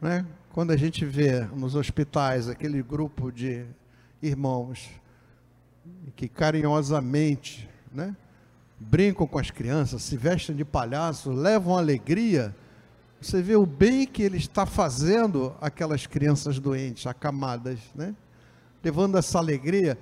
Né? 0.01 0.25
Quando 0.53 0.71
a 0.71 0.77
gente 0.77 1.05
vê 1.05 1.41
nos 1.47 1.75
hospitais 1.75 2.49
aquele 2.49 2.83
grupo 2.83 3.33
de 3.33 3.65
irmãos 4.23 4.89
que 6.15 6.29
carinhosamente 6.29 7.69
né, 7.93 8.15
brincam 8.79 9.27
com 9.27 9.39
as 9.39 9.51
crianças, 9.51 10.03
se 10.03 10.17
vestem 10.17 10.55
de 10.55 10.65
palhaço, 10.65 11.33
levam 11.33 11.77
alegria, 11.77 12.55
você 13.21 13.43
vê 13.43 13.57
o 13.57 13.67
bem 13.67 14.07
que 14.07 14.23
ele 14.23 14.37
está 14.37 14.67
fazendo 14.67 15.57
aquelas 15.61 16.07
crianças 16.07 16.59
doentes, 16.59 17.07
acamadas, 17.07 17.79
né? 17.95 18.15
levando 18.83 19.17
essa 19.17 19.39
alegria 19.39 19.99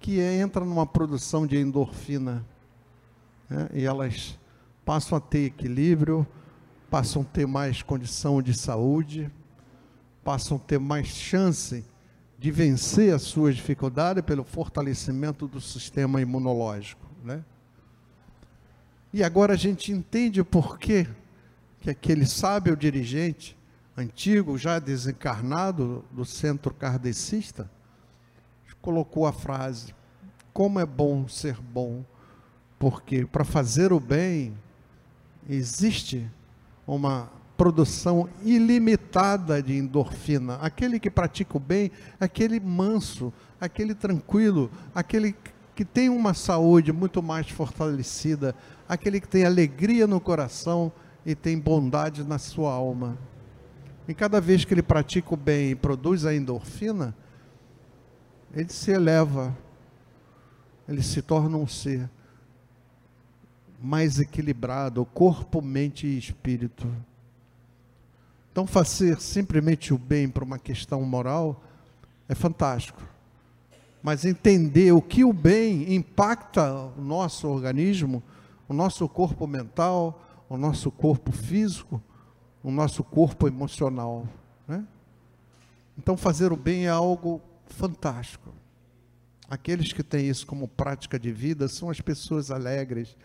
que 0.00 0.18
entra 0.18 0.64
numa 0.64 0.86
produção 0.86 1.46
de 1.46 1.58
endorfina. 1.58 2.44
Né? 3.48 3.68
E 3.74 3.84
elas 3.84 4.38
passam 4.84 5.18
a 5.18 5.20
ter 5.20 5.44
equilíbrio, 5.44 6.26
passam 6.90 7.22
a 7.22 7.24
ter 7.24 7.46
mais 7.46 7.82
condição 7.82 8.40
de 8.40 8.54
saúde, 8.54 9.30
passam 10.24 10.56
a 10.56 10.60
ter 10.60 10.80
mais 10.80 11.06
chance 11.06 11.84
de 12.38 12.50
vencer 12.50 13.14
as 13.14 13.22
suas 13.22 13.54
dificuldades 13.54 14.24
pelo 14.24 14.42
fortalecimento 14.42 15.46
do 15.46 15.60
sistema 15.60 16.22
imunológico. 16.22 17.06
Né? 17.22 17.44
E 19.12 19.22
agora 19.22 19.52
a 19.52 19.56
gente 19.56 19.92
entende 19.92 20.42
porquê 20.42 21.06
que 21.80 21.90
aquele 21.90 22.24
sábio 22.24 22.74
dirigente, 22.74 23.56
antigo, 23.96 24.56
já 24.56 24.78
desencarnado 24.78 26.04
do 26.10 26.24
centro 26.24 26.72
kardecista, 26.72 27.70
colocou 28.80 29.26
a 29.26 29.32
frase: 29.32 29.94
Como 30.52 30.78
é 30.78 30.86
bom 30.86 31.28
ser 31.28 31.56
bom, 31.60 32.04
porque 32.78 33.24
para 33.26 33.44
fazer 33.44 33.92
o 33.92 34.00
bem 34.00 34.54
existe 35.48 36.28
uma 36.86 37.30
produção 37.56 38.28
ilimitada 38.42 39.62
de 39.62 39.76
endorfina. 39.76 40.54
Aquele 40.62 40.98
que 40.98 41.10
pratica 41.10 41.56
o 41.58 41.60
bem, 41.60 41.90
aquele 42.18 42.58
manso, 42.58 43.32
aquele 43.60 43.94
tranquilo, 43.94 44.70
aquele 44.94 45.34
que 45.74 45.84
tem 45.84 46.08
uma 46.08 46.32
saúde 46.32 46.92
muito 46.92 47.22
mais 47.22 47.50
fortalecida, 47.50 48.54
aquele 48.88 49.20
que 49.20 49.28
tem 49.28 49.44
alegria 49.44 50.06
no 50.06 50.20
coração 50.20 50.90
e 51.24 51.34
tem 51.34 51.58
bondade 51.58 52.24
na 52.24 52.38
sua 52.38 52.72
alma. 52.72 53.18
E 54.08 54.14
cada 54.14 54.40
vez 54.40 54.64
que 54.64 54.72
ele 54.72 54.82
pratica 54.82 55.34
o 55.34 55.36
bem 55.36 55.70
e 55.70 55.74
produz 55.74 56.24
a 56.24 56.34
endorfina, 56.34 57.14
ele 58.54 58.68
se 58.68 58.90
eleva, 58.90 59.56
ele 60.88 61.02
se 61.02 61.22
torna 61.22 61.56
um 61.56 61.66
ser 61.66 62.08
mais 63.80 64.18
equilibrado, 64.20 65.04
corpo, 65.06 65.62
mente 65.62 66.06
e 66.06 66.18
espírito. 66.18 66.86
Então, 68.52 68.66
fazer 68.66 69.20
simplesmente 69.20 69.94
o 69.94 69.98
bem 69.98 70.28
para 70.28 70.44
uma 70.44 70.58
questão 70.58 71.00
moral 71.02 71.62
é 72.28 72.34
fantástico. 72.34 73.00
Mas 74.02 74.24
entender 74.24 74.92
o 74.92 75.00
que 75.00 75.24
o 75.24 75.32
bem 75.32 75.94
impacta 75.94 76.72
o 76.96 77.00
nosso 77.00 77.48
organismo, 77.48 78.22
o 78.68 78.74
nosso 78.74 79.08
corpo 79.08 79.46
mental, 79.46 80.20
o 80.48 80.56
nosso 80.56 80.90
corpo 80.90 81.32
físico, 81.32 82.02
o 82.62 82.70
nosso 82.70 83.04
corpo 83.04 83.46
emocional. 83.46 84.26
Né? 84.66 84.84
Então, 85.96 86.16
fazer 86.16 86.52
o 86.52 86.56
bem 86.56 86.86
é 86.86 86.90
algo 86.90 87.40
fantástico. 87.74 88.52
Aqueles 89.48 89.92
que 89.92 90.04
têm 90.04 90.28
isso 90.28 90.46
como 90.46 90.68
prática 90.68 91.18
de 91.18 91.32
vida 91.32 91.66
são 91.66 91.90
as 91.90 92.00
pessoas 92.00 92.52
alegres, 92.52 93.16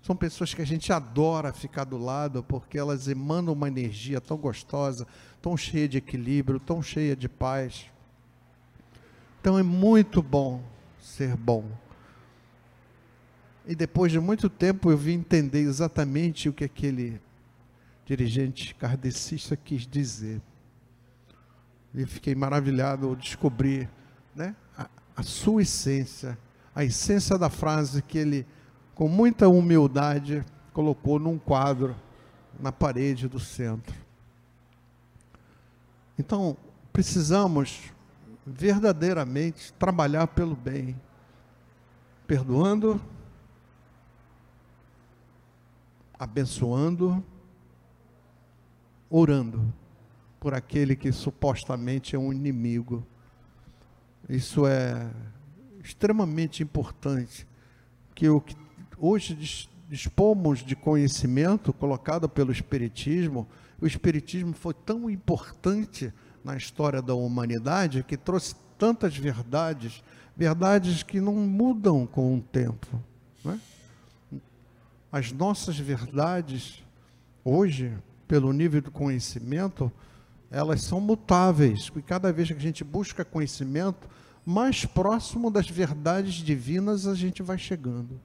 são 0.00 0.16
pessoas 0.16 0.54
que 0.54 0.62
a 0.62 0.66
gente 0.66 0.90
adora 0.90 1.52
ficar 1.52 1.84
do 1.84 1.98
lado, 1.98 2.42
porque 2.42 2.78
elas 2.78 3.08
emanam 3.08 3.52
uma 3.52 3.68
energia 3.68 4.18
tão 4.18 4.38
gostosa, 4.38 5.06
tão 5.42 5.54
cheia 5.54 5.86
de 5.86 5.98
equilíbrio, 5.98 6.58
tão 6.58 6.82
cheia 6.82 7.14
de 7.14 7.28
paz. 7.28 7.90
Então 9.38 9.58
é 9.58 9.62
muito 9.62 10.22
bom 10.22 10.62
ser 10.98 11.36
bom. 11.36 11.70
E 13.66 13.74
depois 13.74 14.10
de 14.10 14.18
muito 14.18 14.48
tempo 14.48 14.90
eu 14.90 14.96
vim 14.96 15.14
entender 15.14 15.60
exatamente 15.60 16.48
o 16.48 16.54
que 16.54 16.64
aquele 16.64 17.20
dirigente 18.06 18.74
kardecista 18.74 19.56
quis 19.56 19.86
dizer. 19.86 20.40
E 21.96 22.04
fiquei 22.04 22.34
maravilhado 22.34 23.08
ao 23.08 23.16
descobrir 23.16 23.88
né, 24.34 24.54
a 25.16 25.22
sua 25.22 25.62
essência, 25.62 26.38
a 26.74 26.84
essência 26.84 27.38
da 27.38 27.48
frase 27.48 28.02
que 28.02 28.18
ele, 28.18 28.46
com 28.94 29.08
muita 29.08 29.48
humildade, 29.48 30.44
colocou 30.74 31.18
num 31.18 31.38
quadro 31.38 31.96
na 32.60 32.70
parede 32.70 33.26
do 33.26 33.40
centro. 33.40 33.96
Então, 36.18 36.54
precisamos 36.92 37.90
verdadeiramente 38.46 39.72
trabalhar 39.72 40.26
pelo 40.26 40.54
bem, 40.54 41.00
perdoando, 42.26 43.00
abençoando, 46.18 47.24
orando 49.08 49.72
por 50.46 50.54
aquele 50.54 50.94
que 50.94 51.10
supostamente 51.10 52.14
é 52.14 52.18
um 52.20 52.32
inimigo. 52.32 53.04
Isso 54.28 54.64
é 54.64 55.10
extremamente 55.82 56.62
importante, 56.62 57.44
que 58.14 58.28
o 58.28 58.40
que 58.40 58.54
hoje 58.96 59.68
dispomos 59.88 60.60
de 60.60 60.76
conhecimento 60.76 61.72
colocado 61.72 62.28
pelo 62.28 62.52
Espiritismo, 62.52 63.48
o 63.80 63.88
Espiritismo 63.88 64.52
foi 64.52 64.72
tão 64.72 65.10
importante 65.10 66.14
na 66.44 66.56
história 66.56 67.02
da 67.02 67.12
humanidade 67.16 68.04
que 68.04 68.16
trouxe 68.16 68.54
tantas 68.78 69.16
verdades, 69.16 70.00
verdades 70.36 71.02
que 71.02 71.20
não 71.20 71.34
mudam 71.34 72.06
com 72.06 72.36
o 72.36 72.40
tempo. 72.40 73.02
É? 73.46 74.38
As 75.10 75.32
nossas 75.32 75.76
verdades, 75.76 76.84
hoje, 77.44 77.92
pelo 78.28 78.52
nível 78.52 78.80
do 78.80 78.92
conhecimento, 78.92 79.90
elas 80.50 80.82
são 80.82 81.00
mutáveis, 81.00 81.90
e 81.96 82.02
cada 82.02 82.32
vez 82.32 82.48
que 82.48 82.54
a 82.54 82.60
gente 82.60 82.84
busca 82.84 83.24
conhecimento, 83.24 84.08
mais 84.44 84.84
próximo 84.84 85.50
das 85.50 85.68
verdades 85.68 86.34
divinas 86.34 87.06
a 87.06 87.14
gente 87.14 87.42
vai 87.42 87.58
chegando. 87.58 88.20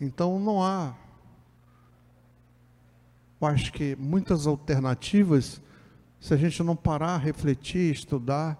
Então 0.00 0.38
não 0.40 0.62
há, 0.62 0.94
eu 3.38 3.46
acho 3.48 3.70
que 3.74 3.94
muitas 3.96 4.46
alternativas, 4.46 5.60
se 6.18 6.32
a 6.32 6.36
gente 6.38 6.62
não 6.62 6.74
parar, 6.74 7.18
refletir, 7.18 7.92
estudar, 7.92 8.58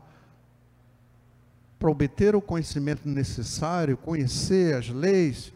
para 1.79 1.91
obter 1.91 2.37
o 2.37 2.43
conhecimento 2.43 3.09
necessário, 3.09 3.97
conhecer 3.97 4.77
as 4.77 4.91
leis 4.91 5.54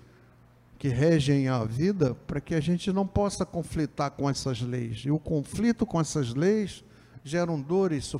que 0.79 0.89
regem 0.89 1.49
a 1.49 1.65
vida, 1.65 2.15
para 2.15 2.41
que 2.41 2.55
a 2.55 2.61
gente 2.61 2.93
não 2.93 3.07
possa 3.07 3.45
conflitar 3.45 4.13
com 4.13 4.31
essas 4.31 4.61
leis. 4.61 4.99
E 5.05 5.11
o 5.11 5.19
conflito 5.19 5.85
com 5.85 6.01
essas 6.01 6.35
leis 6.35 6.85
geram 7.25 7.61
dores, 7.61 8.15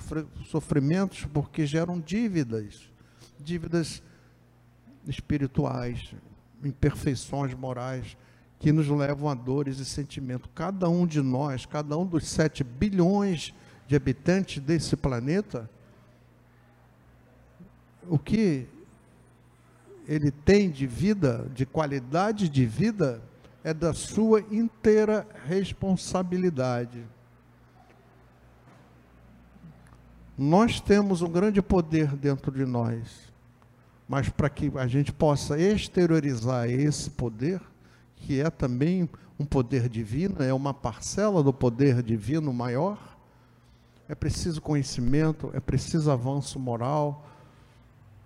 sofrimentos, 0.47 1.25
porque 1.33 1.65
geram 1.65 2.01
dívidas, 2.01 2.91
dívidas 3.39 4.03
espirituais, 5.07 6.13
imperfeições 6.65 7.55
morais 7.55 8.17
que 8.59 8.73
nos 8.73 8.89
levam 8.89 9.29
a 9.29 9.35
dores 9.35 9.79
e 9.79 9.85
sentimentos. 9.85 10.51
Cada 10.53 10.89
um 10.89 11.07
de 11.07 11.23
nós, 11.23 11.65
cada 11.65 11.97
um 11.97 12.05
dos 12.05 12.27
sete 12.27 12.65
bilhões 12.65 13.55
de 13.87 13.95
habitantes 13.95 14.61
desse 14.61 14.97
planeta, 14.97 15.71
o 18.09 18.19
que 18.19 18.67
ele 20.09 20.31
tem 20.31 20.71
de 20.71 20.87
vida, 20.87 21.47
de 21.55 21.65
qualidade 21.65 22.49
de 22.49 22.65
vida, 22.65 23.23
é 23.63 23.73
da 23.73 23.93
sua 23.93 24.41
inteira 24.51 25.27
responsabilidade. 25.47 27.05
Nós 30.37 30.81
temos 30.81 31.23
um 31.23 31.31
grande 31.31 31.61
poder 31.61 32.17
dentro 32.17 32.51
de 32.51 32.65
nós 32.65 33.29
mas 34.09 34.31
para 34.31 34.49
que 34.49 34.73
a 34.77 34.87
gente 34.87 35.13
possa 35.13 35.61
exteriorizar 35.61 36.69
esse 36.71 37.11
poder, 37.11 37.61
que 38.17 38.41
é 38.41 38.49
também 38.49 39.09
um 39.39 39.45
poder 39.45 39.89
divino, 39.89 40.43
é 40.43 40.53
uma 40.53 40.73
parcela 40.73 41.43
do 41.43 41.53
poder 41.53 42.03
divino 42.03 42.53
maior, 42.53 43.19
é 44.09 44.15
preciso 44.15 44.63
conhecimento, 44.63 45.51
é 45.53 45.61
preciso 45.61 46.11
avanço 46.11 46.59
moral, 46.59 47.27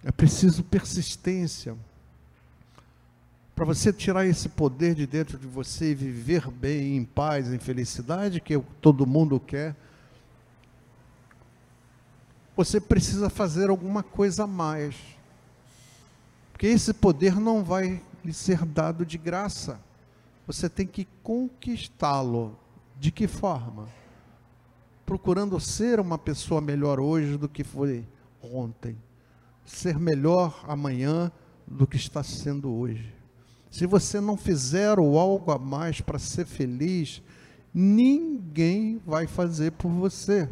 é 0.05 0.11
preciso 0.11 0.65
persistência. 0.65 1.77
Para 3.55 3.65
você 3.65 3.93
tirar 3.93 4.27
esse 4.27 4.49
poder 4.49 4.95
de 4.95 5.07
dentro 5.07 5.39
de 5.39 5.47
você 5.47 5.93
e 5.93 5.95
viver 5.95 6.51
bem, 6.51 6.97
em 6.97 7.05
paz, 7.05 7.53
em 7.53 7.59
felicidade, 7.59 8.41
que 8.41 8.59
todo 8.81 9.07
mundo 9.07 9.39
quer, 9.39 9.77
você 12.57 12.81
precisa 12.81 13.31
fazer 13.31 13.71
alguma 13.71 14.03
coisa 14.03 14.45
a 14.45 14.47
mais. 14.47 14.97
Porque 16.53 16.67
esse 16.67 16.93
poder 16.93 17.37
não 17.39 17.63
vai 17.63 18.03
lhe 18.25 18.33
ser 18.33 18.65
dado 18.65 19.07
de 19.07 19.19
graça. 19.19 19.81
Você 20.47 20.69
tem 20.69 20.87
que 20.87 21.07
conquistá-lo. 21.23 22.59
De 22.99 23.11
que 23.11 23.27
forma? 23.27 23.89
Procurando 25.05 25.59
ser 25.59 25.99
uma 25.99 26.17
pessoa 26.17 26.61
melhor 26.61 27.01
hoje 27.01 27.37
do 27.37 27.49
que 27.49 27.65
foi 27.65 28.07
ontem. 28.41 28.97
Ser 29.65 29.99
melhor 29.99 30.65
amanhã 30.67 31.31
do 31.67 31.87
que 31.87 31.97
está 31.97 32.23
sendo 32.23 32.73
hoje. 32.73 33.15
Se 33.71 33.87
você 33.87 34.21
não 34.21 34.37
fizer 34.37 34.99
o 34.99 35.19
algo 35.19 35.51
a 35.51 35.59
mais 35.59 36.01
para 36.01 36.19
ser 36.19 36.47
feliz, 36.47 37.23
ninguém 37.73 39.01
vai 39.07 39.27
fazer 39.27 39.73
por 39.73 39.91
você. 39.91 40.49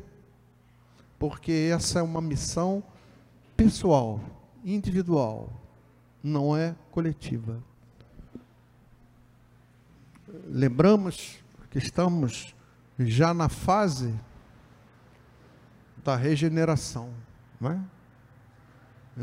Porque 1.18 1.70
essa 1.73 1.99
é 1.99 2.03
uma 2.03 2.20
missão 2.20 2.83
pessoal, 3.57 4.20
individual 4.64 5.61
não 6.23 6.57
é 6.57 6.75
coletiva. 6.90 7.62
Lembramos 10.46 11.38
que 11.70 11.79
estamos 11.79 12.55
já 12.99 13.33
na 13.33 13.49
fase 13.49 14.14
da 16.05 16.16
regeneração, 16.16 17.11
não 17.61 17.70
é? 17.70 17.81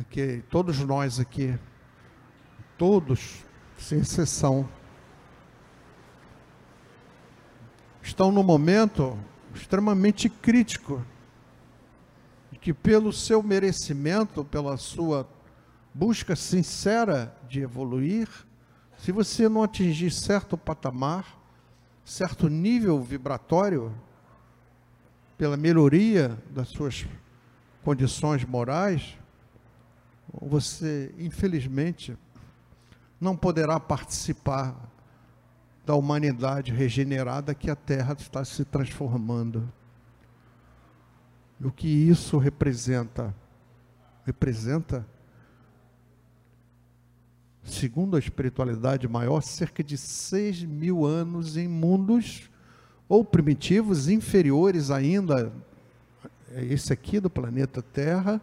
Que 0.10 0.44
todos 0.50 0.80
nós 0.80 1.20
aqui, 1.20 1.58
todos, 2.78 3.44
sem 3.78 4.00
exceção, 4.00 4.68
estão 8.02 8.32
no 8.32 8.44
momento 8.44 9.18
extremamente 9.54 10.30
crítico, 10.30 11.04
que 12.62 12.74
pelo 12.74 13.14
seu 13.14 13.42
merecimento, 13.42 14.44
pela 14.44 14.76
sua 14.76 15.28
busca 15.94 16.36
sincera 16.36 17.34
de 17.48 17.62
evoluir, 17.62 18.28
se 18.98 19.12
você 19.12 19.48
não 19.48 19.64
atingir 19.64 20.12
certo 20.12 20.58
patamar, 20.58 21.40
certo 22.04 22.50
nível 22.50 23.02
vibratório, 23.02 23.94
pela 25.38 25.56
melhoria 25.56 26.38
das 26.50 26.68
suas 26.68 27.06
condições 27.84 28.44
morais, 28.44 29.18
você, 30.32 31.14
infelizmente, 31.18 32.18
não 33.20 33.36
poderá 33.36 33.80
participar 33.80 34.76
da 35.86 35.96
humanidade 35.96 36.72
regenerada 36.72 37.56
que 37.56 37.70
a 37.70 37.76
Terra 37.76 38.16
está 38.20 38.44
se 38.44 38.66
transformando. 38.66 39.72
E 41.60 41.66
o 41.66 41.72
que 41.72 41.88
isso 41.88 42.38
representa? 42.38 43.34
Representa 44.26 45.06
segundo 47.64 48.16
a 48.16 48.20
espiritualidade 48.20 49.08
maior, 49.08 49.42
cerca 49.42 49.84
de 49.84 49.98
6 49.98 50.64
mil 50.64 51.06
anos 51.06 51.58
em 51.58 51.68
mundos 51.68 52.50
ou 53.10 53.24
primitivos, 53.24 54.08
inferiores 54.08 54.90
ainda 54.90 55.52
esse 56.56 56.94
aqui 56.94 57.20
do 57.20 57.30
planeta 57.30 57.82
Terra, 57.82 58.42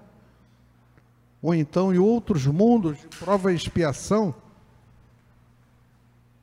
ou 1.45 1.55
então 1.55 1.93
em 1.93 1.99
outros 1.99 2.47
mundos 2.47 2.99
de 2.99 3.07
prova 3.07 3.53
e 3.53 3.55
expiação, 3.55 4.35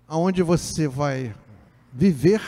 aonde 0.07 0.43
você 0.43 0.87
vai 0.87 1.33
viver 1.91 2.39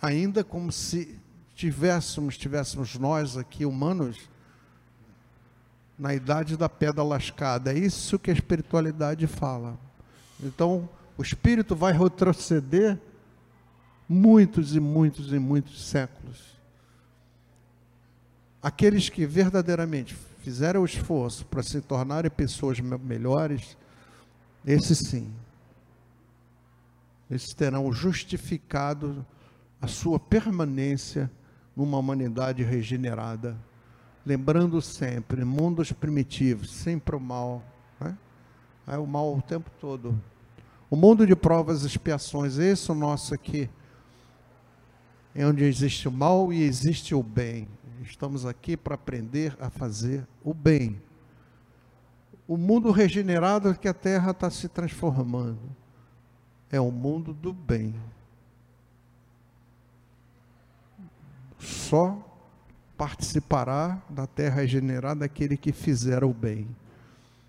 ainda 0.00 0.44
como 0.44 0.70
se 0.70 1.18
tivéssemos, 1.56 2.38
tivéssemos 2.38 2.94
nós 2.94 3.36
aqui 3.36 3.66
humanos 3.66 4.16
na 5.98 6.14
idade 6.14 6.56
da 6.56 6.68
pedra 6.68 7.02
lascada. 7.02 7.72
É 7.72 7.76
isso 7.76 8.16
que 8.16 8.30
a 8.30 8.34
espiritualidade 8.34 9.26
fala. 9.26 9.76
Então, 10.40 10.88
o 11.18 11.22
espírito 11.22 11.74
vai 11.74 11.92
retroceder 11.92 12.96
muitos 14.08 14.76
e 14.76 14.78
muitos 14.78 15.32
e 15.32 15.40
muitos 15.40 15.82
séculos. 15.82 16.56
Aqueles 18.62 19.08
que 19.08 19.26
verdadeiramente 19.26 20.16
fizeram 20.50 20.82
o 20.82 20.84
esforço 20.84 21.46
para 21.46 21.62
se 21.62 21.80
tornarem 21.80 22.30
pessoas 22.30 22.80
melhores, 22.80 23.76
esses 24.66 24.98
sim, 24.98 25.32
esses 27.30 27.54
terão 27.54 27.92
justificado 27.92 29.24
a 29.80 29.86
sua 29.86 30.18
permanência 30.18 31.30
numa 31.76 31.98
humanidade 31.98 32.62
regenerada 32.64 33.56
lembrando 34.24 34.80
sempre, 34.82 35.44
mundos 35.44 35.92
primitivos, 35.92 36.70
sempre 36.70 37.16
o 37.16 37.20
mal. 37.20 37.62
Né? 37.98 38.16
É 38.86 38.98
o 38.98 39.06
mal 39.06 39.36
o 39.36 39.42
tempo 39.42 39.70
todo. 39.80 40.20
O 40.90 40.96
mundo 40.96 41.26
de 41.26 41.36
provas 41.36 41.84
e 41.84 41.86
expiações, 41.86 42.58
esse 42.58 42.90
é 42.90 42.94
o 42.94 42.96
nosso 42.96 43.32
aqui, 43.32 43.70
é 45.34 45.46
onde 45.46 45.64
existe 45.64 46.08
o 46.08 46.12
mal 46.12 46.52
e 46.52 46.62
existe 46.62 47.14
o 47.14 47.22
bem. 47.22 47.68
Estamos 48.02 48.46
aqui 48.46 48.76
para 48.76 48.94
aprender 48.94 49.56
a 49.60 49.70
fazer 49.70 50.26
o 50.42 50.54
bem. 50.54 51.00
O 52.48 52.56
mundo 52.56 52.90
regenerado 52.90 53.74
que 53.74 53.86
a 53.88 53.94
Terra 53.94 54.30
está 54.30 54.50
se 54.50 54.68
transformando 54.68 55.76
é 56.70 56.80
o 56.80 56.90
mundo 56.90 57.32
do 57.32 57.52
bem. 57.52 57.94
só 61.60 62.18
participará 62.96 64.00
da 64.08 64.26
terra 64.26 64.60
regenerada 64.60 65.24
aquele 65.24 65.56
que 65.56 65.72
fizer 65.72 66.22
o 66.22 66.32
bem. 66.32 66.68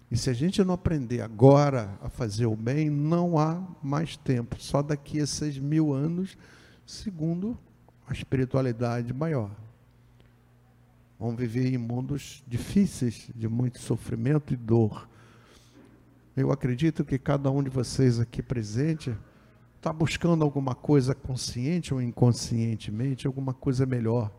E 0.09 0.17
se 0.17 0.29
a 0.29 0.33
gente 0.33 0.63
não 0.63 0.73
aprender 0.73 1.21
agora 1.21 1.97
a 2.01 2.09
fazer 2.09 2.45
o 2.45 2.55
bem, 2.55 2.89
não 2.89 3.37
há 3.37 3.61
mais 3.81 4.17
tempo. 4.17 4.55
Só 4.59 4.81
daqui 4.81 5.19
a 5.19 5.27
seis 5.27 5.57
mil 5.57 5.93
anos, 5.93 6.37
segundo 6.85 7.57
a 8.07 8.11
espiritualidade 8.11 9.13
maior. 9.13 9.51
Vão 11.21 11.35
viver 11.35 11.71
em 11.71 11.77
mundos 11.77 12.43
difíceis, 12.47 13.29
de 13.35 13.47
muito 13.47 13.79
sofrimento 13.79 14.55
e 14.55 14.57
dor. 14.57 15.07
Eu 16.35 16.51
acredito 16.51 17.05
que 17.05 17.19
cada 17.19 17.51
um 17.51 17.61
de 17.61 17.69
vocês 17.69 18.19
aqui 18.19 18.41
presente 18.41 19.15
está 19.77 19.93
buscando 19.93 20.43
alguma 20.43 20.73
coisa 20.73 21.13
consciente 21.13 21.93
ou 21.93 22.01
inconscientemente, 22.01 23.27
alguma 23.27 23.53
coisa 23.53 23.85
melhor. 23.85 24.31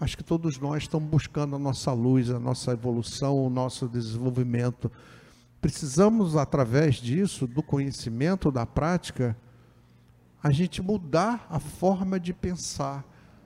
Acho 0.00 0.16
que 0.16 0.24
todos 0.24 0.58
nós 0.58 0.82
estamos 0.82 1.08
buscando 1.08 1.54
a 1.54 1.60
nossa 1.60 1.92
luz, 1.92 2.28
a 2.28 2.40
nossa 2.40 2.72
evolução, 2.72 3.46
o 3.46 3.48
nosso 3.48 3.86
desenvolvimento. 3.86 4.90
Precisamos, 5.60 6.34
através 6.36 6.96
disso, 6.96 7.46
do 7.46 7.62
conhecimento, 7.62 8.50
da 8.50 8.66
prática, 8.66 9.36
a 10.42 10.50
gente 10.50 10.82
mudar 10.82 11.46
a 11.48 11.60
forma 11.60 12.18
de 12.18 12.32
pensar, 12.32 13.04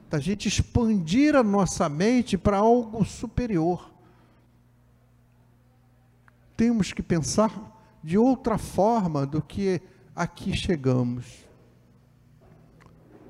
da 0.08 0.18
gente 0.18 0.48
expandir 0.48 1.36
a 1.36 1.42
nossa 1.42 1.88
mente 1.88 2.38
para 2.38 2.58
algo 2.58 3.04
superior. 3.04 3.90
Temos 6.56 6.92
que 6.92 7.02
pensar 7.02 7.76
de 8.02 8.16
outra 8.16 8.58
forma 8.58 9.26
do 9.26 9.42
que 9.42 9.80
aqui 10.14 10.56
chegamos. 10.56 11.44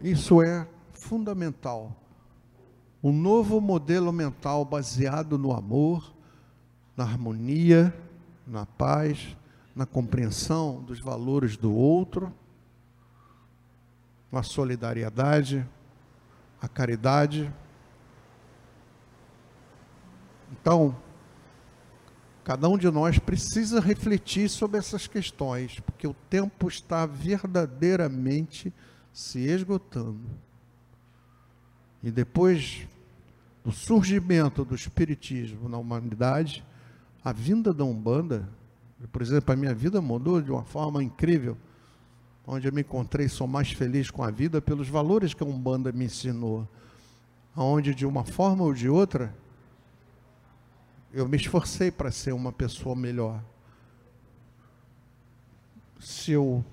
Isso 0.00 0.40
é 0.40 0.66
fundamental 0.92 1.96
um 3.02 3.12
novo 3.12 3.60
modelo 3.60 4.12
mental 4.12 4.64
baseado 4.64 5.38
no 5.38 5.52
amor, 5.52 6.12
na 6.96 7.04
harmonia, 7.04 7.94
na 8.46 8.66
paz, 8.66 9.36
na 9.74 9.86
compreensão 9.86 10.82
dos 10.82 10.98
valores 10.98 11.56
do 11.56 11.72
outro, 11.72 12.34
na 14.32 14.42
solidariedade, 14.42 15.66
a 16.60 16.68
caridade. 16.68 17.52
Então, 20.50 20.96
cada 22.44 22.68
um 22.68 22.78
de 22.78 22.90
nós 22.90 23.18
precisa 23.18 23.80
refletir 23.80 24.48
sobre 24.48 24.78
essas 24.78 25.06
questões, 25.06 25.80
porque 25.80 26.06
o 26.06 26.14
tempo 26.30 26.68
está 26.68 27.06
verdadeiramente 27.06 28.72
se 29.12 29.40
esgotando. 29.40 30.30
E 32.02 32.10
depois 32.10 32.86
do 33.64 33.72
surgimento 33.72 34.64
do 34.64 34.74
Espiritismo 34.74 35.68
na 35.68 35.76
humanidade, 35.76 36.64
a 37.22 37.32
vinda 37.32 37.74
da 37.74 37.84
Umbanda, 37.84 38.48
por 39.12 39.20
exemplo, 39.20 39.52
a 39.52 39.56
minha 39.56 39.74
vida 39.74 40.00
mudou 40.00 40.40
de 40.40 40.50
uma 40.50 40.64
forma 40.64 41.02
incrível, 41.02 41.56
onde 42.50 42.66
eu 42.66 42.72
me 42.72 42.80
encontrei, 42.80 43.28
sou 43.28 43.46
mais 43.46 43.72
feliz 43.72 44.10
com 44.10 44.24
a 44.24 44.30
vida 44.30 44.58
pelos 44.58 44.88
valores 44.88 45.34
que 45.34 45.42
a 45.42 45.46
Umbanda 45.46 45.92
me 45.92 46.06
ensinou, 46.06 46.66
onde 47.54 47.94
de 47.94 48.06
uma 48.06 48.24
forma 48.24 48.64
ou 48.64 48.72
de 48.72 48.88
outra, 48.88 49.34
eu 51.12 51.28
me 51.28 51.36
esforcei 51.36 51.90
para 51.90 52.10
ser 52.10 52.32
uma 52.32 52.50
pessoa 52.50 52.96
melhor. 52.96 53.38
Se 56.00 56.32
eu 56.32 56.64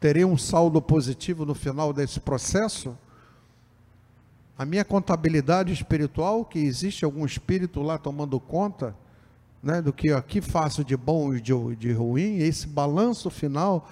terei 0.00 0.24
um 0.24 0.38
saldo 0.38 0.80
positivo 0.80 1.44
no 1.44 1.54
final 1.54 1.92
desse 1.92 2.18
processo, 2.18 2.96
a 4.56 4.64
minha 4.64 4.86
contabilidade 4.86 5.70
espiritual, 5.70 6.46
que 6.46 6.60
existe 6.60 7.04
algum 7.04 7.26
espírito 7.26 7.82
lá 7.82 7.98
tomando 7.98 8.40
conta, 8.40 8.96
né, 9.62 9.82
do 9.82 9.92
que 9.92 10.12
aqui 10.12 10.40
faço 10.40 10.82
de 10.82 10.96
bom 10.96 11.34
e 11.34 11.42
de, 11.42 11.52
de 11.76 11.92
ruim, 11.92 12.38
esse 12.38 12.66
balanço 12.66 13.28
final, 13.28 13.86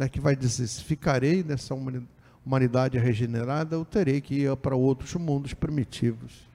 né, 0.00 0.08
que 0.08 0.18
vai 0.18 0.34
dizer, 0.34 0.66
se 0.66 0.82
ficarei 0.82 1.44
nessa 1.44 1.74
humanidade 2.42 2.98
regenerada, 2.98 3.76
eu 3.76 3.84
terei 3.84 4.18
que 4.18 4.34
ir 4.34 4.56
para 4.56 4.74
outros 4.74 5.14
mundos 5.14 5.52
primitivos. 5.52 6.48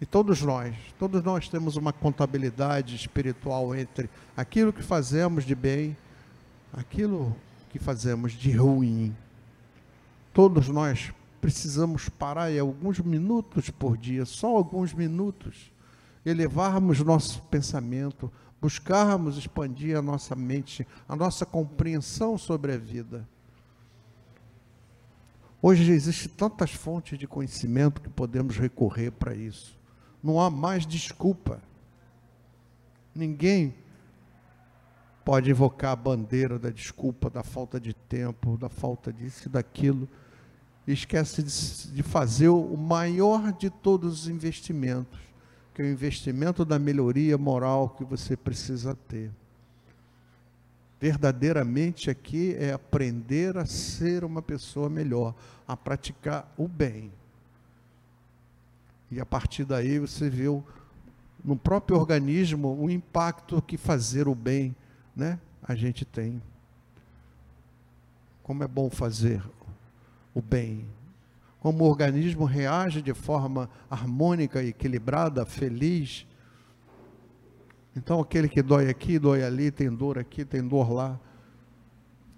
E 0.00 0.06
todos 0.06 0.40
nós, 0.40 0.72
todos 0.96 1.20
nós 1.24 1.48
temos 1.48 1.74
uma 1.74 1.92
contabilidade 1.92 2.94
espiritual 2.94 3.74
entre 3.74 4.08
aquilo 4.36 4.72
que 4.72 4.84
fazemos 4.84 5.44
de 5.44 5.52
bem, 5.52 5.96
aquilo 6.72 7.36
que 7.70 7.80
fazemos 7.80 8.34
de 8.34 8.52
ruim. 8.52 9.16
Todos 10.32 10.68
nós 10.68 11.12
precisamos 11.40 12.08
parar 12.08 12.52
em 12.52 12.60
alguns 12.60 13.00
minutos 13.00 13.68
por 13.68 13.98
dia, 13.98 14.24
só 14.24 14.46
alguns 14.46 14.94
minutos, 14.94 15.72
elevarmos 16.24 17.00
nosso 17.00 17.42
pensamento, 17.44 18.30
buscarmos 18.60 19.36
expandir 19.38 19.96
a 19.96 20.02
nossa 20.02 20.34
mente, 20.34 20.86
a 21.08 21.16
nossa 21.16 21.46
compreensão 21.46 22.36
sobre 22.36 22.72
a 22.72 22.78
vida. 22.78 23.26
Hoje 25.62 25.90
existem 25.92 26.30
tantas 26.30 26.72
fontes 26.72 27.18
de 27.18 27.26
conhecimento 27.26 28.00
que 28.00 28.08
podemos 28.08 28.56
recorrer 28.56 29.10
para 29.10 29.34
isso. 29.34 29.78
Não 30.22 30.40
há 30.40 30.50
mais 30.50 30.86
desculpa. 30.86 31.62
Ninguém 33.14 33.74
pode 35.24 35.50
invocar 35.50 35.92
a 35.92 35.96
bandeira 35.96 36.58
da 36.58 36.70
desculpa, 36.70 37.28
da 37.28 37.42
falta 37.42 37.78
de 37.78 37.92
tempo, 37.92 38.56
da 38.56 38.68
falta 38.68 39.12
disso 39.12 39.48
e 39.48 39.50
daquilo 39.50 40.08
esquece 40.86 41.42
de, 41.42 41.94
de 41.94 42.02
fazer 42.02 42.48
o 42.48 42.76
maior 42.76 43.52
de 43.52 43.70
todos 43.70 44.22
os 44.22 44.28
investimentos, 44.28 45.18
que 45.80 45.86
é 45.86 45.88
o 45.88 45.90
investimento 45.90 46.62
da 46.62 46.78
melhoria 46.78 47.38
moral 47.38 47.88
que 47.88 48.04
você 48.04 48.36
precisa 48.36 48.94
ter. 49.08 49.30
Verdadeiramente 51.00 52.10
aqui 52.10 52.54
é 52.58 52.74
aprender 52.74 53.56
a 53.56 53.64
ser 53.64 54.22
uma 54.22 54.42
pessoa 54.42 54.90
melhor, 54.90 55.34
a 55.66 55.74
praticar 55.74 56.52
o 56.58 56.68
bem. 56.68 57.10
E 59.10 59.18
a 59.18 59.24
partir 59.24 59.64
daí 59.64 59.98
você 59.98 60.28
vê 60.28 60.48
no 61.42 61.56
próprio 61.56 61.96
organismo 61.96 62.76
o 62.78 62.90
impacto 62.90 63.62
que 63.62 63.78
fazer 63.78 64.28
o 64.28 64.34
bem, 64.34 64.76
né, 65.16 65.38
a 65.62 65.74
gente 65.74 66.04
tem. 66.04 66.42
Como 68.42 68.62
é 68.62 68.68
bom 68.68 68.90
fazer 68.90 69.42
o 70.34 70.42
bem. 70.42 70.84
Como 71.60 71.84
o 71.84 71.88
organismo 71.88 72.44
reage 72.44 73.02
de 73.02 73.14
forma 73.14 73.68
harmônica, 73.88 74.62
equilibrada, 74.62 75.44
feliz. 75.44 76.26
Então, 77.94 78.18
aquele 78.18 78.48
que 78.48 78.62
dói 78.62 78.88
aqui, 78.88 79.18
dói 79.18 79.44
ali, 79.44 79.70
tem 79.70 79.94
dor 79.94 80.18
aqui, 80.18 80.44
tem 80.44 80.66
dor 80.66 80.90
lá, 80.90 81.20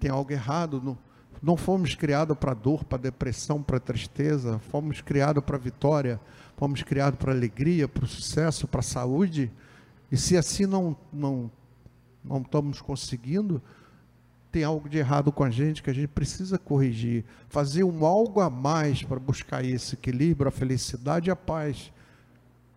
tem 0.00 0.10
algo 0.10 0.32
errado. 0.32 0.82
Não, 0.82 0.98
não 1.40 1.56
fomos 1.56 1.94
criados 1.94 2.36
para 2.36 2.52
dor, 2.52 2.84
para 2.84 2.98
depressão, 2.98 3.62
para 3.62 3.78
tristeza, 3.80 4.58
fomos 4.70 5.00
criados 5.00 5.42
para 5.44 5.56
vitória, 5.56 6.20
fomos 6.56 6.82
criados 6.82 7.18
para 7.18 7.32
alegria, 7.32 7.86
para 7.88 8.06
sucesso, 8.06 8.66
para 8.66 8.82
saúde. 8.82 9.52
E 10.10 10.16
se 10.16 10.36
assim 10.36 10.66
não, 10.66 10.96
não, 11.12 11.50
não 12.24 12.42
estamos 12.42 12.80
conseguindo, 12.80 13.62
tem 14.52 14.62
algo 14.62 14.86
de 14.86 14.98
errado 14.98 15.32
com 15.32 15.42
a 15.42 15.48
gente 15.48 15.82
que 15.82 15.88
a 15.88 15.94
gente 15.94 16.08
precisa 16.08 16.58
corrigir, 16.58 17.24
fazer 17.48 17.84
um 17.84 18.04
algo 18.04 18.38
a 18.38 18.50
mais 18.50 19.02
para 19.02 19.18
buscar 19.18 19.64
esse 19.64 19.94
equilíbrio, 19.94 20.46
a 20.46 20.52
felicidade 20.52 21.30
e 21.30 21.32
a 21.32 21.36
paz. 21.36 21.90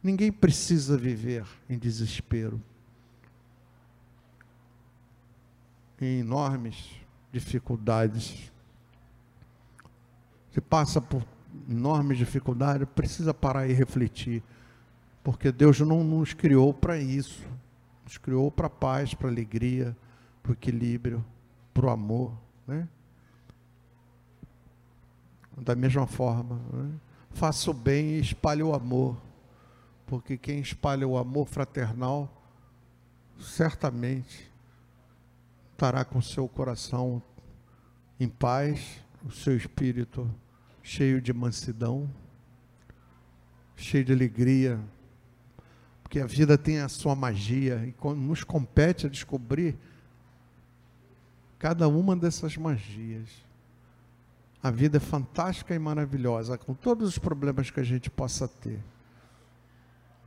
Ninguém 0.02 0.32
precisa 0.32 0.98
viver 0.98 1.46
em 1.70 1.78
desespero. 1.78 2.62
Em 6.00 6.20
enormes 6.20 6.92
dificuldades. 7.30 8.50
Se 10.54 10.62
passa 10.62 11.02
por 11.02 11.26
enormes 11.70 12.18
dificuldades, 12.18 12.88
precisa 12.96 13.34
parar 13.34 13.68
e 13.68 13.74
refletir. 13.74 14.42
Porque 15.22 15.52
Deus 15.52 15.82
não 15.82 16.06
nos 16.06 16.34
criou 16.34 16.74
para 16.74 16.98
isso. 16.98 17.44
Nos 18.06 18.18
criou 18.18 18.50
para 18.50 18.70
paz, 18.70 19.14
para 19.14 19.28
alegria, 19.28 19.98
para 20.42 20.54
equilíbrio 20.54 21.26
para 21.76 21.88
o 21.88 21.90
amor. 21.90 22.34
Né? 22.66 22.88
Da 25.58 25.76
mesma 25.76 26.08
forma, 26.08 26.60
né? 26.74 26.92
faça 27.32 27.70
o 27.70 27.74
bem 27.74 28.16
e 28.16 28.20
espalhe 28.22 28.64
o 28.64 28.74
amor, 28.74 29.18
porque 30.08 30.38
quem 30.38 30.60
espalha 30.60 31.08
o 31.08 31.18
amor 31.18 31.48
fraternal, 31.48 32.32
certamente 33.40 34.50
estará 35.74 36.06
com 36.06 36.22
seu 36.22 36.48
coração 36.48 37.22
em 38.18 38.30
paz, 38.30 39.02
o 39.26 39.32
seu 39.32 39.58
espírito 39.58 40.34
cheio 40.82 41.22
de 41.22 41.34
mansidão, 41.34 42.10
cheio 43.76 44.06
de 44.06 44.14
alegria, 44.14 44.80
porque 46.02 46.20
a 46.20 46.26
vida 46.26 46.58
tem 46.58 46.80
a 46.80 46.88
sua 46.88 47.16
magia 47.16 47.86
e 47.86 48.16
nos 48.16 48.44
compete 48.46 49.08
a 49.08 49.10
descobrir 49.10 49.78
cada 51.66 51.88
uma 51.88 52.16
dessas 52.16 52.56
magias. 52.58 53.28
A 54.62 54.70
vida 54.70 54.98
é 54.98 55.00
fantástica 55.00 55.74
e 55.74 55.80
maravilhosa, 55.80 56.60
com 56.60 56.76
todos 56.76 57.10
os 57.10 57.18
problemas 57.18 57.72
que 57.72 57.80
a 57.80 57.84
gente 57.84 58.08
possa 58.08 58.48
ter. 58.48 58.80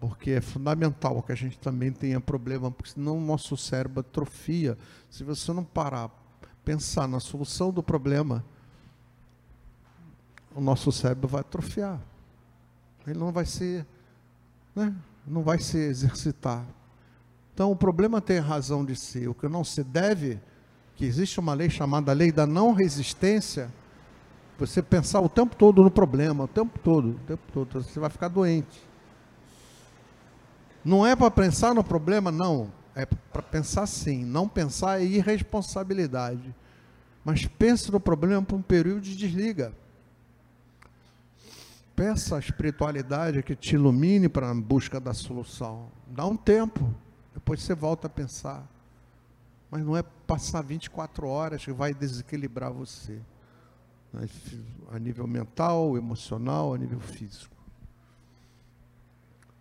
Porque 0.01 0.33
é 0.33 0.41
fundamental 0.41 1.23
que 1.23 1.31
a 1.31 1.37
gente 1.37 1.57
também 1.57 1.93
tenha 1.93 2.21
problema, 2.21 2.73
porque 2.73 2.91
senão 2.91 3.19
o 3.19 3.21
nosso 3.21 3.57
cérebro 3.57 4.01
atrofia. 4.01 4.77
Se 5.09 5.23
você 5.23 5.53
não 5.53 5.63
parar, 5.63 6.11
pensar 6.65 7.07
na 7.07 7.21
solução 7.21 7.71
do 7.71 7.85
problema, 7.85 8.45
o 10.57 10.61
nosso 10.61 10.91
cérebro 10.91 11.29
vai 11.29 11.43
atrofiar. 11.43 12.01
Ele 13.07 13.17
não 13.17 13.31
vai 13.31 13.47
ser, 13.47 13.87
né? 14.75 14.93
não 15.25 15.45
vai 15.45 15.61
se 15.61 15.79
exercitar. 15.79 16.67
Então 17.55 17.71
o 17.71 17.77
problema 17.77 18.21
tem 18.21 18.41
razão 18.41 18.85
de 18.85 18.97
ser. 18.97 19.29
O 19.29 19.35
que 19.35 19.47
não 19.47 19.63
se 19.63 19.85
deve, 19.85 20.41
que 20.99 21.05
existe 21.05 21.39
uma 21.39 21.55
lei 21.55 21.71
chamada 21.71 22.13
lei 22.13 22.33
da 22.33 22.45
não 22.45 22.73
resistência, 22.73 23.73
você 24.59 24.83
pensar 24.83 25.21
o 25.21 25.29
tempo 25.29 25.55
todo 25.55 25.81
no 25.81 25.93
problema, 25.93 26.43
o 26.43 26.49
tempo 26.49 26.77
todo, 26.81 27.11
o 27.11 27.19
tempo 27.21 27.43
todo, 27.53 27.85
você 27.85 28.01
vai 28.01 28.11
ficar 28.11 28.27
doente. 28.27 28.83
Não 30.85 31.07
é 31.07 31.15
para 31.15 31.31
pensar 31.31 31.73
no 31.73 31.85
problema, 31.85 32.33
não. 32.33 32.73
É 32.97 33.07
para 33.07 33.43
pensar 33.43 33.87
sim. 33.87 34.25
Não 34.25 34.49
pensar 34.49 35.01
é 35.01 35.05
irresponsabilidade. 35.05 36.53
Mas 37.25 37.47
pense 37.47 37.93
no 37.93 38.01
problema 38.01 38.43
por 38.43 38.57
um 38.57 38.63
período 38.63 39.03
de 39.03 39.17
desliga. 39.17 39.73
Peça 41.95 42.35
a 42.35 42.41
espiritualidade 42.41 43.45
que 43.45 43.55
te 43.55 43.77
ilumine 43.77 44.29
para 44.29 44.51
a 44.51 44.55
busca 44.55 44.99
da 44.99 45.15
solução. 45.15 45.93
Dá 46.09 46.27
um 46.27 46.37
tempo, 46.37 46.93
depois 47.33 47.63
você 47.63 47.73
volta 47.73 48.09
a 48.09 48.11
pensar. 48.11 48.67
Mas 49.71 49.85
não 49.85 49.97
é 49.97 50.03
passar 50.03 50.63
24 50.63 51.27
horas 51.27 51.65
que 51.65 51.73
vai 51.73 51.93
desequilibrar 51.93 52.73
você 52.73 53.21
a 54.91 54.99
nível 54.99 55.27
mental, 55.27 55.97
emocional, 55.97 56.75
a 56.75 56.79
nível 56.79 57.01
físico. 57.01 57.55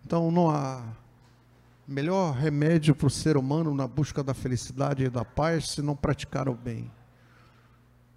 Então 0.06 0.32
não 0.32 0.50
há 0.50 0.82
melhor 1.88 2.34
remédio 2.34 2.96
para 2.96 3.08
o 3.08 3.10
ser 3.10 3.38
humano 3.38 3.74
na 3.74 3.88
busca 3.88 4.24
da 4.24 4.34
felicidade 4.34 5.04
e 5.04 5.10
da 5.10 5.26
paz 5.26 5.72
se 5.72 5.82
não 5.82 5.96
praticar 5.96 6.48
o 6.48 6.54
bem. 6.54 6.92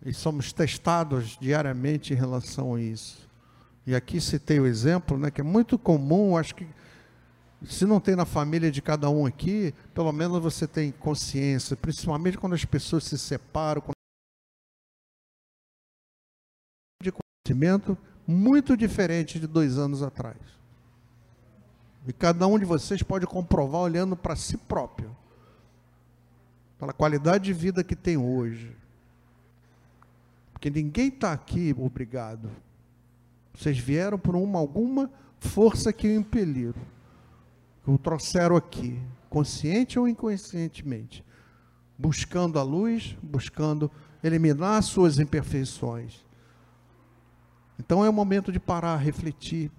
E 0.04 0.12
somos 0.12 0.52
testados 0.52 1.36
diariamente 1.40 2.12
em 2.12 2.16
relação 2.16 2.74
a 2.74 2.80
isso. 2.80 3.28
E 3.86 3.94
aqui 3.94 4.20
citei 4.20 4.60
o 4.60 4.66
exemplo, 4.66 5.18
né, 5.18 5.30
que 5.30 5.40
é 5.40 5.44
muito 5.44 5.78
comum, 5.78 6.36
acho 6.36 6.54
que 6.54 6.66
se 7.64 7.84
não 7.84 8.00
tem 8.00 8.16
na 8.16 8.24
família 8.24 8.70
de 8.70 8.80
cada 8.80 9.10
um 9.10 9.26
aqui, 9.26 9.74
pelo 9.94 10.12
menos 10.12 10.42
você 10.42 10.66
tem 10.66 10.90
consciência, 10.92 11.76
principalmente 11.76 12.38
quando 12.38 12.54
as 12.54 12.64
pessoas 12.64 13.04
se 13.04 13.18
separam, 13.18 13.82
conhecimento 17.50 17.98
muito 18.26 18.76
diferente 18.76 19.40
de 19.40 19.46
dois 19.46 19.76
anos 19.76 20.02
atrás. 20.02 20.38
E 22.06 22.12
cada 22.12 22.46
um 22.46 22.58
de 22.58 22.64
vocês 22.64 23.02
pode 23.02 23.26
comprovar 23.26 23.82
olhando 23.82 24.16
para 24.16 24.36
si 24.36 24.56
próprio, 24.56 25.14
pela 26.78 26.92
qualidade 26.92 27.44
de 27.44 27.52
vida 27.52 27.84
que 27.84 27.96
tem 27.96 28.16
hoje. 28.16 28.74
Porque 30.52 30.70
ninguém 30.70 31.08
está 31.08 31.32
aqui 31.32 31.74
obrigado. 31.78 32.50
Vocês 33.54 33.78
vieram 33.78 34.18
por 34.18 34.34
uma, 34.36 34.58
alguma 34.58 35.10
força 35.40 35.92
que 35.92 36.06
o 36.06 36.14
impeliram, 36.14 36.80
o 37.94 37.98
trouxeram 37.98 38.56
aqui, 38.56 39.00
consciente 39.28 39.98
ou 39.98 40.08
inconscientemente, 40.08 41.24
buscando 41.98 42.58
a 42.58 42.62
luz, 42.62 43.16
buscando 43.22 43.90
eliminar 44.22 44.82
suas 44.82 45.18
imperfeições 45.18 46.24
então 47.80 48.04
é 48.04 48.10
o 48.10 48.12
momento 48.12 48.52
de 48.52 48.60
parar, 48.60 48.98
refletir. 48.98 49.70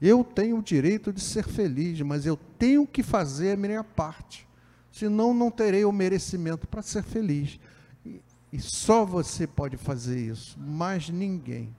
Eu 0.00 0.24
tenho 0.24 0.58
o 0.58 0.62
direito 0.62 1.12
de 1.12 1.20
ser 1.20 1.44
feliz, 1.44 2.00
mas 2.00 2.24
eu 2.24 2.38
tenho 2.58 2.86
que 2.86 3.02
fazer 3.02 3.52
a 3.52 3.56
minha 3.56 3.84
parte. 3.84 4.48
Senão 4.90 5.34
não 5.34 5.50
terei 5.50 5.84
o 5.84 5.92
merecimento 5.92 6.66
para 6.66 6.80
ser 6.80 7.02
feliz. 7.02 7.60
E, 8.04 8.22
e 8.50 8.58
só 8.58 9.04
você 9.04 9.46
pode 9.46 9.76
fazer 9.76 10.18
isso, 10.18 10.58
mais 10.58 11.10
ninguém. 11.10 11.76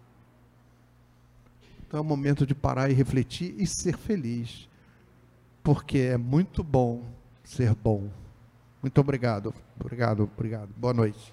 Então 1.88 1.98
é 1.98 2.02
o 2.02 2.06
momento 2.06 2.46
de 2.46 2.54
parar 2.54 2.92
e 2.92 2.94
refletir 2.94 3.56
e 3.58 3.66
ser 3.66 3.98
feliz. 3.98 4.70
Porque 5.66 5.98
é 5.98 6.16
muito 6.16 6.64
bom 6.64 7.02
ser 7.44 7.74
bom. 7.74 8.08
Muito 8.84 9.02
obrigado. 9.02 9.52
Obrigado, 9.80 10.30
obrigado. 10.38 10.70
Boa 10.78 10.94
noite. 10.94 11.32